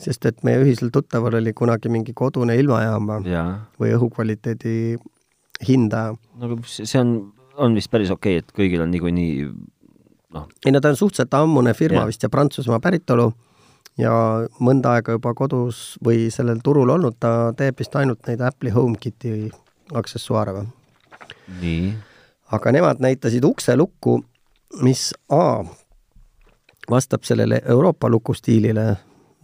[0.00, 3.44] sest et meie ühisel tuttaval oli kunagi mingi kodune ilmajaam ja
[3.80, 4.96] või õhukvaliteedi
[5.66, 6.16] hindaja.
[6.36, 7.16] no see on,
[7.56, 9.46] on vist päris okei okay,, et kõigil on niikuinii
[10.36, 12.10] noh, ei no ta on suhteliselt ammune firma Jah.
[12.10, 13.30] vist ja Prantsusmaa päritolu
[14.00, 14.12] ja
[14.60, 19.48] mõnda aega juba kodus või sellel turul olnud, ta teeb vist ainult neid Apple'i HomeKiti
[19.96, 20.68] aksessuaare või?
[21.62, 21.90] nii,
[22.52, 24.20] aga nemad näitasid ukselukku,
[24.84, 25.64] mis A
[26.90, 28.86] vastab sellele Euroopa luku stiilile,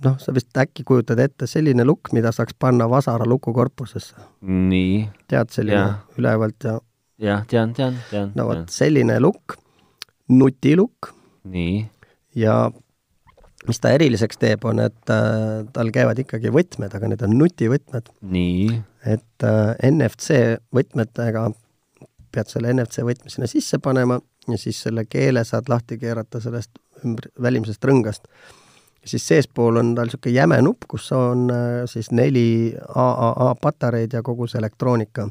[0.04, 4.16] noh, sa vist äkki kujutad ette selline lukk, mida saaks panna vasara luku korpusesse.
[4.40, 5.98] nii, tead, selline Jah.
[6.18, 6.78] ülevalt ja
[7.22, 9.56] jah, tean, tean, tean no vot, selline lukk,
[10.32, 11.12] nutilukk.
[11.52, 11.82] Nii,
[12.38, 12.56] ja
[13.66, 18.10] mis ta eriliseks teeb, on, et äh, tal käivad ikkagi võtmed, aga need on nutivõtmed,
[18.34, 18.80] nii,
[19.14, 21.48] et äh, NFC võtmetega
[22.32, 24.18] pead selle NFC võtme sinna sisse panema
[24.48, 26.72] ja siis selle keele saad lahti keerata sellest
[27.06, 28.28] ümbr-, välimisest rõngast.
[29.04, 34.22] siis seespool on tal niisugune jäme nupp, kus on äh, siis neli AAA patareid ja
[34.22, 35.28] kogu see elektroonika.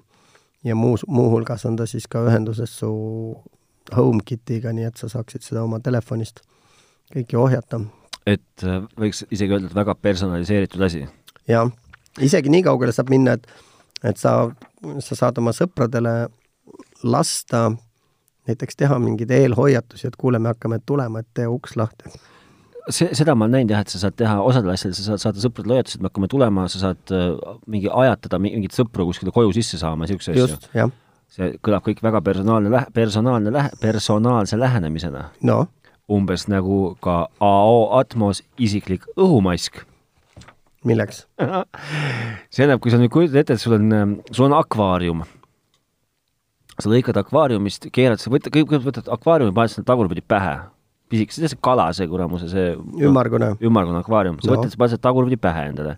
[0.64, 2.92] ja muus, muuhulgas on ta siis ka ühenduses su
[3.96, 6.42] HomeKitiga, nii et sa saaksid seda oma telefonist
[7.14, 7.82] kõike ohjata.
[8.26, 11.06] et äh, võiks isegi öelda, et väga personaliseeritud asi.
[11.48, 11.72] jah,
[12.20, 13.48] isegi nii kaugele saab minna, et,
[14.04, 14.52] et sa,
[15.00, 16.30] sa saad oma sõpradele
[17.04, 17.72] lasta
[18.50, 22.10] näiteks teha mingeid eelhoiatusi, et kuule, me hakkame tulema, et tee uks lahti.
[22.90, 25.44] see, seda ma olen näinud jah, et sa saad teha osadel asjadel, sa saad saada
[25.44, 27.28] sõpradele hoiatusi, et me hakkame tulema, sa saad äh,
[27.70, 30.90] mingi ajatada mi- mingit sõpru kuskile koju sisse saama, niisuguseid asju.
[31.32, 35.30] see kõlab kõik väga personaalne lähe-, personaalne lähe-, personaalse lähenemisena.
[35.42, 35.68] no,
[36.12, 39.84] umbes nagu ka AO Atmos isiklik õhumask.
[40.84, 41.28] milleks?
[42.50, 45.22] see tähendab, kui sa nüüd kujutad ette, et sul on, sul on akvaarium.
[46.84, 50.60] Sa lõikad akvaariumist, keerad, sa võtad, kõigepealt võtad akvaariumi, paned sinna tagurpidi pähe.
[51.12, 52.70] pisikese, see kala, see kuramuse, see
[53.04, 54.56] ümmargune, ümmargune akvaarium, sa No.
[54.56, 55.98] võtad, sa paned selle tagurpidi pähe endale,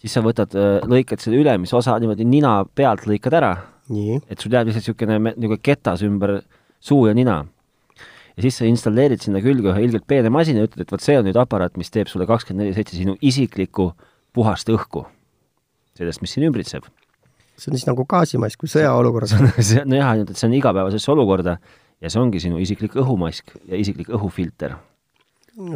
[0.00, 0.54] siis sa võtad,
[0.88, 3.52] lõikad selle ülemise osa niimoodi nina pealt lõikad ära
[4.30, 6.40] et sul jääb lihtsalt niisugune niisugune ketas ümber
[6.80, 7.44] suu ja nina.
[8.36, 11.18] ja siis sa installeerid sinna külge ühe ilgelt peene masina ja ütled, et vot see
[11.18, 13.92] on nüüd aparaat, mis teeb sulle kakskümmend neli seitse sinu isiklikku
[14.32, 15.04] puhast õhku.
[15.98, 16.86] sellest, mis sind ümbritseb.
[17.60, 19.34] See on siis nagu gaasimask või sõjaolukorras.
[19.70, 21.56] see on jah, ainult et see on igapäevasesse olukorda
[22.00, 24.76] ja see ongi sinu isiklik õhumask ja isiklik õhufilter.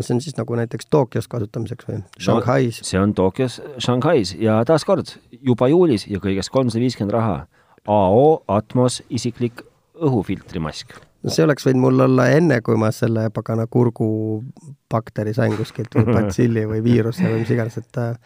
[0.00, 5.16] see on siis nagu näiteks Tokyos kasutamiseks või Shanghais see on Tokyos, Shanghais ja taaskord
[5.40, 7.44] juba juulis ja kõigest kolmsada viiskümmend raha.
[7.84, 9.60] AO Atmos isiklik
[10.00, 10.96] õhufiltrimask.
[11.22, 16.12] no see oleks võinud mul olla enne, kui ma selle pagana kurgubakteri sain kuskilt või
[16.16, 18.16] batsilli või viiruse või mis iganes, et äh,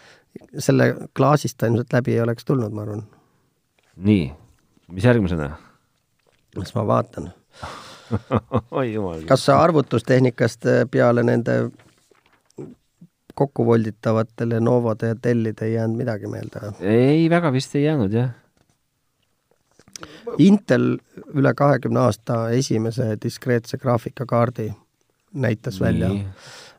[0.59, 3.07] selle klaasist ta ilmselt läbi ei oleks tulnud, ma arvan.
[3.99, 4.32] nii,
[4.94, 5.57] mis järgmisena?
[6.57, 7.30] las ma vaatan.
[8.70, 9.22] oi jumal.
[9.28, 11.59] kas sa arvutustehnikast äh, peale nende
[13.38, 16.72] kokkuvolditavate Lenovode ja Dellide ei jäänud midagi meelde või?
[16.80, 18.30] ei, väga vist ei jäänud jah.
[20.38, 20.92] Intel
[21.34, 24.68] üle kahekümne aasta esimese diskreetse graafikakaardi
[25.34, 26.11] näitas välja,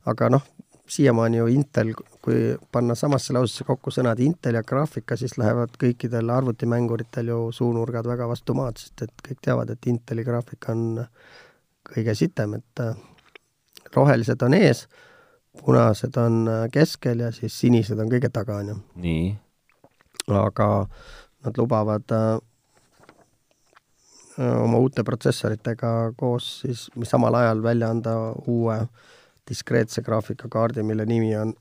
[0.07, 0.45] aga noh,
[0.89, 6.31] siiamaani ju Intel, kui panna samasse lausesse kokku sõnad Intel ja graafika, siis lähevad kõikidel
[6.33, 11.03] arvutimänguritel ju suunurgad väga vastu maad, sest et kõik teavad, et Inteli graafika on
[11.89, 12.97] kõige sitem, et äh,
[13.95, 14.87] rohelised on ees,
[15.63, 18.77] punased on äh, keskel ja siis sinised on kõige taga, on ju.
[19.05, 19.29] nii,
[20.41, 20.69] aga
[21.45, 22.31] nad lubavad äh,
[24.39, 28.15] oma uute protsessoritega koos siis samal ajal välja anda
[28.47, 28.77] uue
[29.49, 31.53] diskreetse graafikakaardi, mille nimi on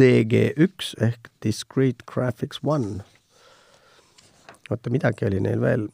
[0.00, 3.04] DG1 ehk Discrete Graphics One.
[4.70, 5.88] oota, midagi oli neil veel.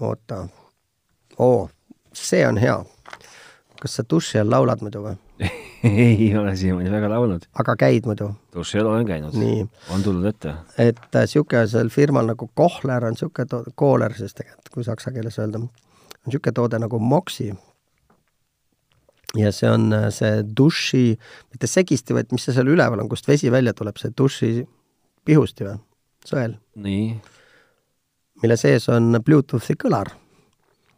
[0.00, 0.48] oota,
[1.38, 1.70] oo,
[2.12, 2.84] see on hea.
[3.80, 5.16] kas sa duši all laulad muidu või?
[5.84, 7.48] ei ole siiamaani väga laulnud.
[7.60, 8.30] aga käid muidu?
[8.54, 9.36] duši all olen käinud.
[9.90, 10.54] on tulnud ette.
[10.78, 15.60] et niisugusel firmal nagu Kohler on niisugune Kohler siis tegelikult, kui saksa keeles öelda,
[16.26, 17.52] niisugune toode nagu Moxi.
[19.36, 21.16] ja see on äh, see duši,
[21.52, 24.52] mitte segisti, vaid mis see seal üleval on, kust vesi välja tuleb, see duši
[25.26, 25.80] pihusti või,
[26.24, 27.08] sõel, nii,
[28.42, 30.12] mille sees on Bluetoothi kõlar,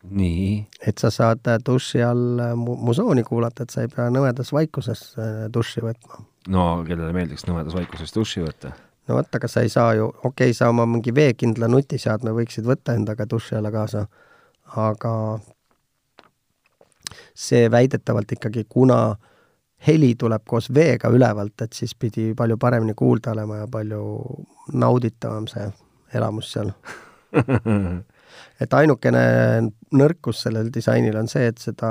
[0.09, 0.53] nii,
[0.87, 4.53] et sa saad äh, duši all äh, mu- musooni kuulata, et sa ei pea nõmedas
[4.55, 5.09] vaikuses
[5.55, 6.23] duši võtma.
[6.55, 8.77] no kellele meeldiks nõmedas vaikuses duši võtta?
[9.09, 12.69] no vot, aga sa ei saa ju, okei okay,, sa oma mingi veekindla nutiseadme võiksid
[12.69, 14.07] võtta endaga duši alla kaasa,
[14.77, 15.15] aga
[17.35, 19.17] see väidetavalt ikkagi, kuna
[19.87, 24.03] heli tuleb koos veega ülevalt, et siis pidi palju paremini kuulda olema ja palju
[24.75, 25.69] nauditavam see
[26.19, 26.73] elamus seal.
[28.63, 29.25] et ainukene
[29.95, 31.91] nõrkus sellel disainil on see, et seda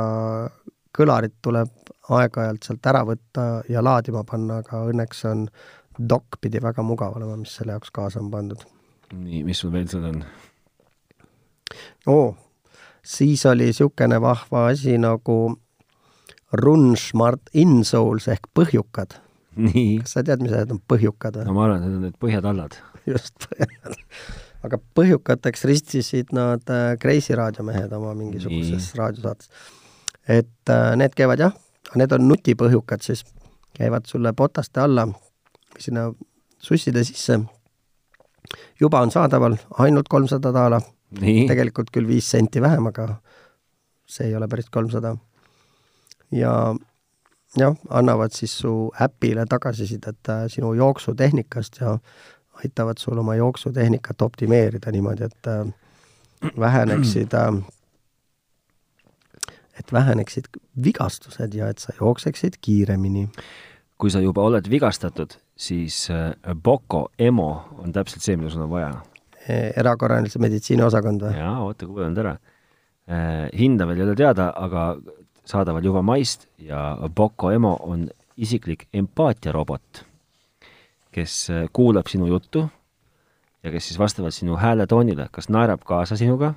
[0.97, 1.71] kõlarit tuleb
[2.17, 5.45] aeg-ajalt sealt ära võtta ja laadima panna, aga õnneks on
[5.97, 8.61] dokk pidi väga mugav olema, mis selle jaoks kaasa on pandud.
[9.13, 10.23] nii, mis sul veel seal on?
[12.07, 12.35] oo,
[13.07, 15.37] siis oli niisugune vahva asi nagu
[16.51, 19.17] Run Smart Insouls ehk põhjukad.
[19.57, 21.55] kas sa tead, mis asjad on põhjukad või no?
[21.55, 22.77] ma arvan, et need on need põhjatallad.
[23.09, 23.97] just põhjukad.
[24.67, 29.49] aga põhjukateks ristisid nad äh, Kreisi raadiomehed oma mingisuguses raadiosaates.
[30.27, 31.55] et äh, need käivad jah,
[31.95, 33.23] need on nutipõhjukad siis,
[33.77, 35.07] käivad sulle potaste alla
[35.79, 36.09] sinna
[36.59, 37.39] susside sisse.
[38.79, 40.81] juba on saadaval ainult kolmsada daala
[41.15, 43.07] tegelikult küll viis senti vähem, aga
[44.07, 45.15] see ei ole päris kolmsada.
[46.31, 46.75] ja
[47.57, 51.97] jah, annavad siis su äpile tagasisidet äh, sinu jooksutehnikast ja
[52.63, 55.73] aitavad sul oma jooksutehnikat optimeerida niimoodi, et äh,
[56.59, 57.33] väheneksid,
[59.79, 60.49] et väheneksid
[60.83, 63.29] vigastused ja et sa jookseksid kiiremini.
[63.97, 66.33] kui sa juba oled vigastatud, siis äh,
[66.63, 68.91] Boko EMO on täpselt see, mida sul on vaja.
[69.47, 71.33] Erakorralise meditsiini osakond või?
[71.37, 72.37] jaa, oota, kuulan ära.
[73.55, 74.89] hinda veel ei ole teada, aga
[75.47, 80.03] saadaval juba maist ja Boko EMO on isiklik empaatiarobot,
[81.11, 82.67] kes äh, kuulab sinu juttu
[83.63, 86.53] ja kes siis vastavalt sinu hääletoonile kas naerab kaasa sinuga,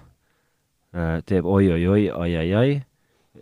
[1.27, 2.81] teeb oi-oi-oi, ai-ai-ai,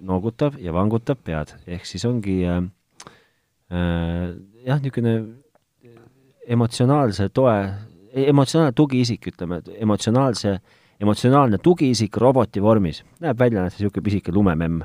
[0.05, 2.61] noogutab ja vangutab pead, ehk siis ongi äh,
[3.73, 4.29] äh,
[4.67, 5.15] jah, niisugune
[6.49, 7.57] emotsionaalse toe,
[8.15, 10.59] emotsionaalne tugiisik, ütleme, et emotsionaalse,
[11.01, 13.05] emotsionaalne tugiisik roboti vormis.
[13.21, 14.83] näeb välja näiteks niisugune pisike lumememm.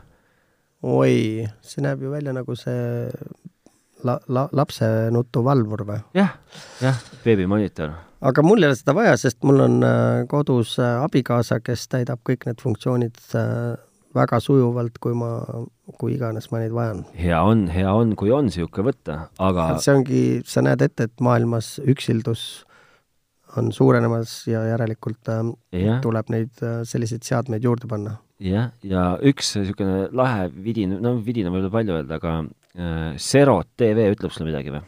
[0.84, 3.10] oi, see näeb ju välja nagu see
[4.04, 6.02] la-, la-, lapse nutuvalvur või?
[6.18, 6.36] jah,
[6.82, 7.96] jah, beebimonitor.
[8.22, 12.24] aga mul ei ole seda vaja, sest mul on äh, kodus äh, abikaasa, kes täidab
[12.28, 13.80] kõik need funktsioonid äh,
[14.14, 15.32] väga sujuvalt, kui ma,
[16.00, 17.04] kui iganes ma neid vajan.
[17.18, 21.24] hea on, hea on, kui on niisugune võtta, aga see ongi, sa näed ette, et
[21.24, 22.66] maailmas üksildus
[23.58, 25.44] on suurenemas ja järelikult äh,
[25.78, 28.18] jah, tuleb neid äh, selliseid seadmeid juurde panna.
[28.44, 32.36] jah, ja üks niisugune lahe vidin, no vidin on võib-olla palju öelda, aga
[32.76, 34.84] äh, Serot tv ütleb sulle midagi või?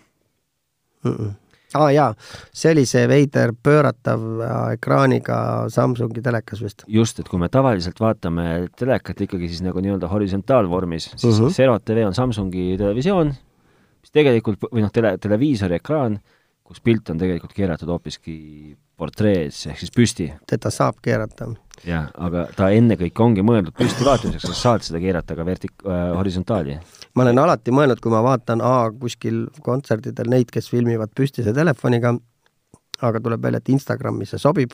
[1.06, 1.16] mm.
[1.16, 1.34] -mm.
[1.76, 2.10] aa ah, jaa,
[2.56, 5.40] see oli see veider pööratav äh, ekraaniga
[5.70, 6.86] Samsungi telekas vist.
[6.88, 11.46] just, et kui me tavaliselt vaatame telekat ikkagi siis nagu nii-öelda horisontaalvormis, siis uh Mhm.
[11.46, 11.54] -huh.
[11.54, 13.34] Serot tv on Samsungi televisioon,
[14.02, 16.20] mis tegelikult, või noh, tele, televiisori ekraan,
[16.66, 18.36] kus pilt on tegelikult keeratud hoopiski
[18.98, 21.50] portrees ehk siis püsti teda saab keerata.
[21.86, 26.08] jah, aga ta ennekõike ongi mõeldud püsti vaatamiseks, sa saad seda keerata ka vertik- äh,,
[26.16, 26.80] horisontaali.
[27.14, 32.16] ma olen alati mõelnud, kui ma vaatan A kuskil kontserdidel neid, kes filmivad püstise telefoniga,
[33.02, 34.74] aga tuleb välja, et Instagrami see sobib,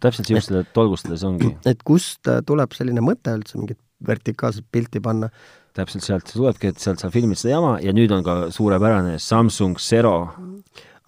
[0.00, 5.30] täpselt niisugustele tolgustades ongi, et kust äh, tuleb selline mõte üldse mingit vertikaalset pilti panna.
[5.74, 9.18] Täpselt sealt see tulebki, et sealt sa filmid seda jama ja nüüd on ka suurepärane
[9.22, 10.16] Samsung Zero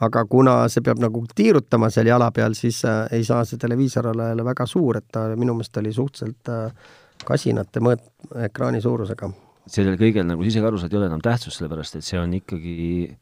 [0.05, 4.11] aga kuna see peab nagu tiirutama seal jala peal, siis äh, ei saa see televiisor
[4.12, 6.91] olla jälle väga suur, et ta minu meelest oli suhteliselt äh,
[7.25, 8.11] kasinate mõõt-,
[8.49, 9.31] ekraani suurusega.
[9.67, 12.21] sellel kõigel nagu sa ise ka aru saad, ei ole enam tähtsust, sellepärast et see
[12.21, 13.17] on ikkagi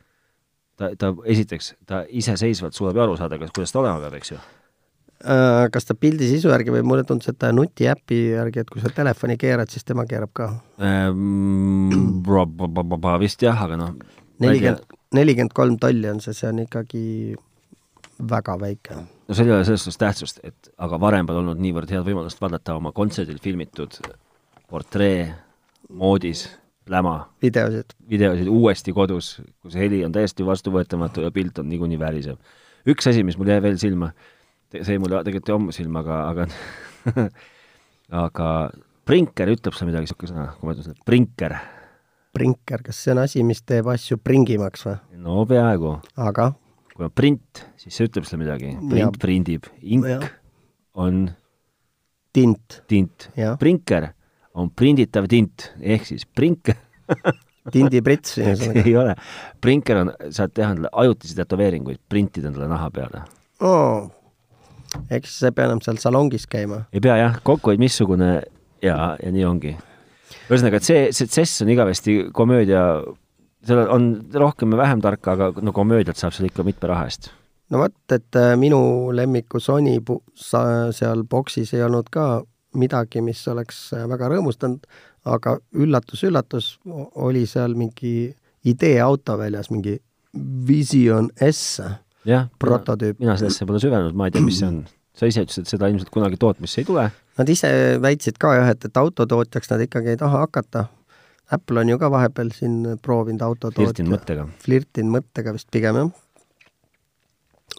[0.76, 4.34] ta, ta esiteks, ta iseseisvalt suudab ju aru saada, kas, kuidas ta olema peab, eks
[4.34, 4.42] ju
[5.72, 8.92] kas ta pildi sisu järgi või mulle tundus, et ta nutiäpi järgi, et kui sa
[8.92, 10.50] telefoni keerad, siis tema keerab ka.
[10.82, 12.22] ähm,.
[13.22, 13.94] vist jah, aga noh,
[14.42, 17.04] nelikümmend, nelikümmend kolm tolli on see, see on ikkagi
[18.28, 18.98] väga väike.
[19.28, 22.42] no seal ei ole selles suhtes tähtsust, et aga varem pole olnud niivõrd head võimalust
[22.42, 23.96] vaadata oma kontserdil filmitud
[24.70, 25.32] portree
[25.88, 26.46] moodis
[26.84, 27.96] pläma videosid.
[28.10, 32.36] videosid uuesti kodus, kus heli on täiesti vastuvõetamatu ja pilt on niikuinii värisev.
[32.88, 34.12] üks asi, mis mul jäi veel silma,
[34.82, 37.24] see mulle tegelikult ju ammu silma, aga, aga
[38.24, 38.48] aga
[39.08, 41.56] prinker ütleb sulle midagi, niisugune sõna, kui ma ütlen sulle prinker?
[42.34, 44.96] prinker, kas see on asi, mis teeb asju pringimaks või?
[45.22, 45.94] no peaaegu.
[46.18, 46.48] aga?
[46.94, 48.74] kui on print, siis see ütleb sulle midagi.
[48.90, 50.20] print prindib, ink Ja.
[50.94, 51.24] on
[52.34, 52.80] tint.
[52.90, 53.28] tint.
[53.60, 54.08] Prinker
[54.54, 56.70] on prinditav tint, ehk siis prink
[57.74, 58.82] tindiprits ühesõnaga.
[58.86, 59.14] ei ole.
[59.62, 63.24] prinker on, saad teha endale ajutisi tätoveeringuid, printida endale naha peale.
[63.62, 64.10] oo,
[65.10, 66.84] siis sa ei pea enam seal salongis käima.
[66.92, 68.30] ei pea jah, kokkuhoid missugune
[68.82, 69.74] ja, ja nii ongi.
[70.48, 72.84] ühesõnaga, et see, see Cess on igavesti komöödia,
[73.64, 77.30] seal on rohkem ja vähem tarka, aga no komöödiat saab seal ikka mitme raha eest.
[77.72, 79.98] no vot, et äh, minu lemmiku Sony
[80.34, 84.86] seal boksis ei olnud ka midagi, mis oleks äh, väga rõõmustanud,
[85.24, 88.34] aga üllatus-üllatus, oli seal mingi
[88.64, 89.98] ideeauto väljas, mingi
[90.66, 91.80] Vision S
[92.28, 93.18] jah, prototüüp.
[93.20, 94.82] mina sellesse pole süvenenud, ma ei tea, mis see on.
[95.14, 97.06] sa ise ütlesid, et seda ilmselt kunagi tootmisse ei tule.
[97.38, 97.70] Nad ise
[98.02, 100.86] väitsid ka jah, et, et autotootjaks nad ikkagi ei taha hakata.
[101.54, 103.90] Apple on ju ka vahepeal siin proovinud autotootja.
[103.90, 104.46] flirtinud mõttega.
[104.64, 106.10] flirtinud mõttega vist pigem jah.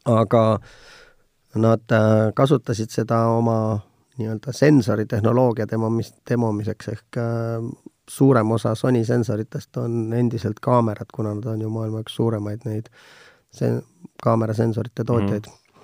[0.05, 0.45] aga
[1.55, 3.57] nad äh, kasutasid seda oma
[4.19, 7.67] nii-öelda sensoritehnoloogia demomis-, demomiseks ehk äh,
[8.09, 12.91] suurem osa Sony sensoritest on endiselt kaamerad, kuna nad on ju maailma üks suuremaid neid
[13.55, 13.71] see
[14.24, 15.82] kaamerasensorite tootjaid mm.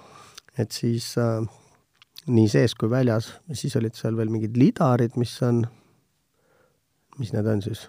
[0.64, 1.42] et siis äh,
[2.32, 5.64] nii sees kui väljas, siis olid seal veel mingid lidarid, mis on,
[7.20, 7.88] mis need on siis,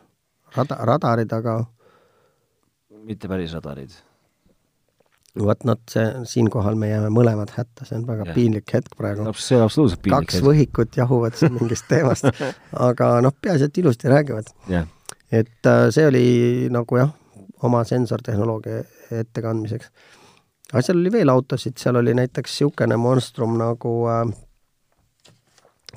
[0.56, 1.60] rada, radarid, aga
[3.06, 3.94] mitte päris radarid.
[5.38, 8.34] vot nad, see, siinkohal me jääme mõlemad hätta, see on väga ja.
[8.36, 9.24] piinlik hetk praegu.
[9.32, 10.28] see on absoluutselt piinlik.
[10.28, 12.28] kaks võhikut jahuvad siin mingist teemast,
[12.88, 14.52] aga noh, peaasi, et ilusti räägivad.
[15.32, 16.26] et äh, see oli
[16.72, 17.14] nagu jah,
[17.62, 18.82] oma sensortehnoloogia
[19.22, 19.90] ettekandmiseks.
[20.72, 24.24] Aga seal oli veel autosid, seal oli näiteks niisugune monstrum nagu äh,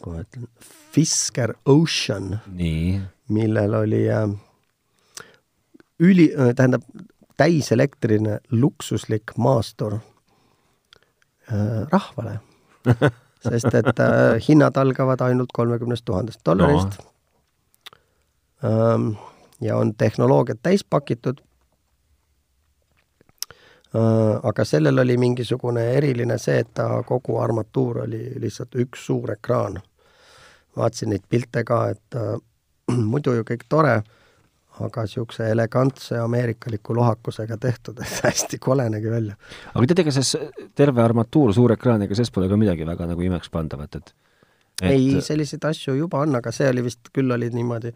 [0.05, 0.47] ma ütlen,
[0.95, 2.39] Fisker Ocean,
[3.27, 4.29] millel oli äh,
[5.99, 6.83] üli, tähendab,
[7.37, 9.97] täiselektriline luksuslik maastur
[11.51, 12.39] äh, rahvale
[13.49, 17.09] sest et äh, hinnad algavad ainult kolmekümnest tuhandest dollarist no.
[18.69, 19.09] ähm,
[19.61, 21.44] ja on tehnoloogiat täis pakitud äh,.
[23.95, 29.79] Aga sellel oli mingisugune eriline see, et ta kogu armatuur oli lihtsalt üks suur ekraan.
[30.75, 32.35] vaatasin neid pilte ka, et äh,
[33.11, 33.95] muidu ju kõik tore,
[34.83, 39.37] aga niisuguse elegantse ameerikaliku lohakusega tehtud, et hästi kole nägi välja.
[39.73, 43.95] aga tead, ega see terve armatuur suure ekraaniga, sellest pole ka midagi väga nagu imekspandavat,
[43.95, 44.13] et
[44.81, 44.91] et...
[44.91, 47.93] ei, selliseid asju juba on, aga see oli vist, küll oli niimoodi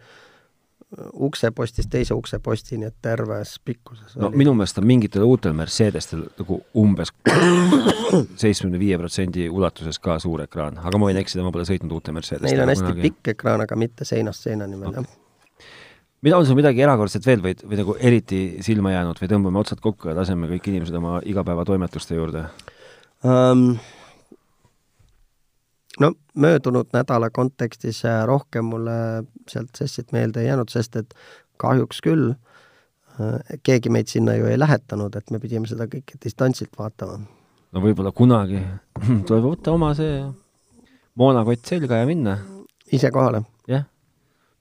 [0.98, 4.40] uksepostist teise uksepostini, et terves pikkuses no oli.
[4.42, 7.12] minu meelest on mingitel uutel Mercedestel nagu umbes
[8.42, 12.16] seitsmekümne viie protsendi ulatuses ka suur ekraan, aga ma võin eksida, ma pole sõitnud uute
[12.16, 13.06] Mercedestega Neil on hästi kunagi.
[13.06, 15.70] pikk ekraan, aga mitte seinast seinani veel, jah.
[16.26, 19.86] mida on sul midagi erakordset veel või, või nagu eriti silma jäänud või tõmbame otsad
[19.86, 22.48] kokku ja laseme kõik inimesed oma igapäevatoimetuste juurde?
[23.22, 23.76] um,
[26.00, 31.14] no möödunud nädala kontekstis äh, rohkem mulle sealt sessit meelde ei jäänud, sest et
[31.60, 36.78] kahjuks küll äh, keegi meid sinna ju ei lähetanud, et me pidime seda kõike distantsilt
[36.80, 37.20] vaatama.
[37.72, 38.62] no võib-olla kunagi
[39.28, 40.24] tuleb võtta oma see
[41.20, 42.38] moonakott selga ja minna,
[42.92, 43.44] ise kohale.
[43.68, 43.86] jah.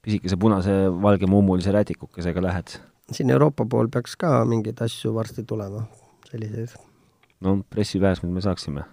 [0.01, 2.79] pisikese punase valge mummulise rätikukesega lähed.
[3.11, 5.85] siin Euroopa pool peaks ka mingeid asju varsti tulema,
[6.31, 6.75] selliseid.
[7.41, 8.83] no pressipääsmed me saaksime.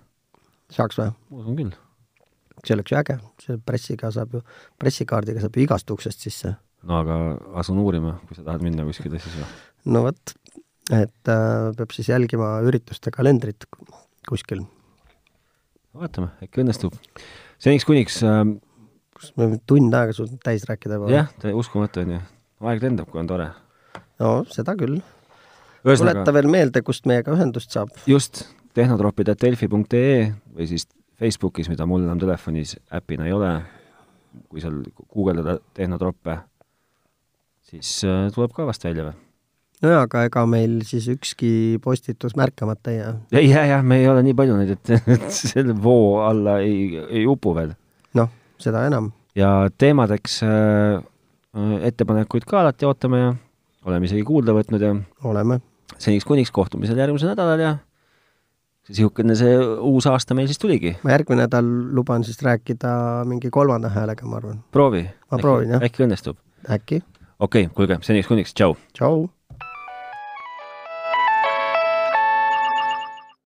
[0.70, 1.10] saaks või?
[1.30, 1.74] ma usun küll.
[2.64, 4.42] See oleks ju äge, selle pressiga saab ju,
[4.80, 6.54] pressikaardiga saab ju igast uksest sisse.
[6.86, 7.18] no aga
[7.62, 9.50] asun uurima, kui sa tahad minna kuskile siis või?
[9.96, 10.36] no vot,
[10.92, 13.68] et äh, peab siis jälgima ürituste kalendrit
[14.28, 14.64] kuskil.
[15.96, 16.96] vaatame, äkki õnnestub.
[17.58, 18.44] seniks kuniks äh,
[19.16, 21.12] kus me võime tund aega suutnud täis rääkida juba.
[21.12, 22.20] jah, uskumatu on ju.
[22.70, 23.48] aeg lendab, kui on tore.
[24.22, 25.00] no seda küll.
[25.86, 27.92] tuleta veel meelde, kust meiega ühendust saab.
[28.10, 28.44] just,
[28.76, 30.16] tehnotropid.delfi.ee
[30.56, 30.88] või siis
[31.20, 33.52] Facebookis, mida mul enam telefonis äpina ei ole,
[34.50, 36.38] kui seal guugeldada tehnotroppe,
[37.64, 39.16] siis äh, tuleb ka vast välja või?
[39.84, 41.50] nojah, aga ega meil siis ükski
[41.84, 43.14] postitus märkamata ei jää.
[43.40, 46.96] ei jää jah, me ei ole nii palju neid, et, et selle voo alla ei,
[47.08, 47.74] ei upu veel.
[48.16, 48.30] noh,
[48.62, 49.10] seda enam.
[49.36, 51.00] ja teemadeks äh,
[51.88, 53.34] ettepanekuid ka alati ootame ja
[53.86, 54.94] oleme isegi kuulda võtnud ja
[55.24, 55.60] oleme.
[55.96, 57.76] seniks kuniks kohtumisel järgmisel nädalal ja
[58.88, 59.54] niisugune see
[59.90, 60.96] uus aasta meil siis tuligi.
[61.02, 64.60] ma järgmine nädal luban siis rääkida mingi kolmanda häälega, ma arvan.
[64.72, 65.06] proovi.
[65.30, 65.86] ma proovin, jah.
[65.88, 66.38] äkki õnnestub.
[66.70, 67.02] äkki.
[67.38, 68.76] okei okay,, kuulge, seniks kuniks, tšau!
[68.94, 69.26] tšau!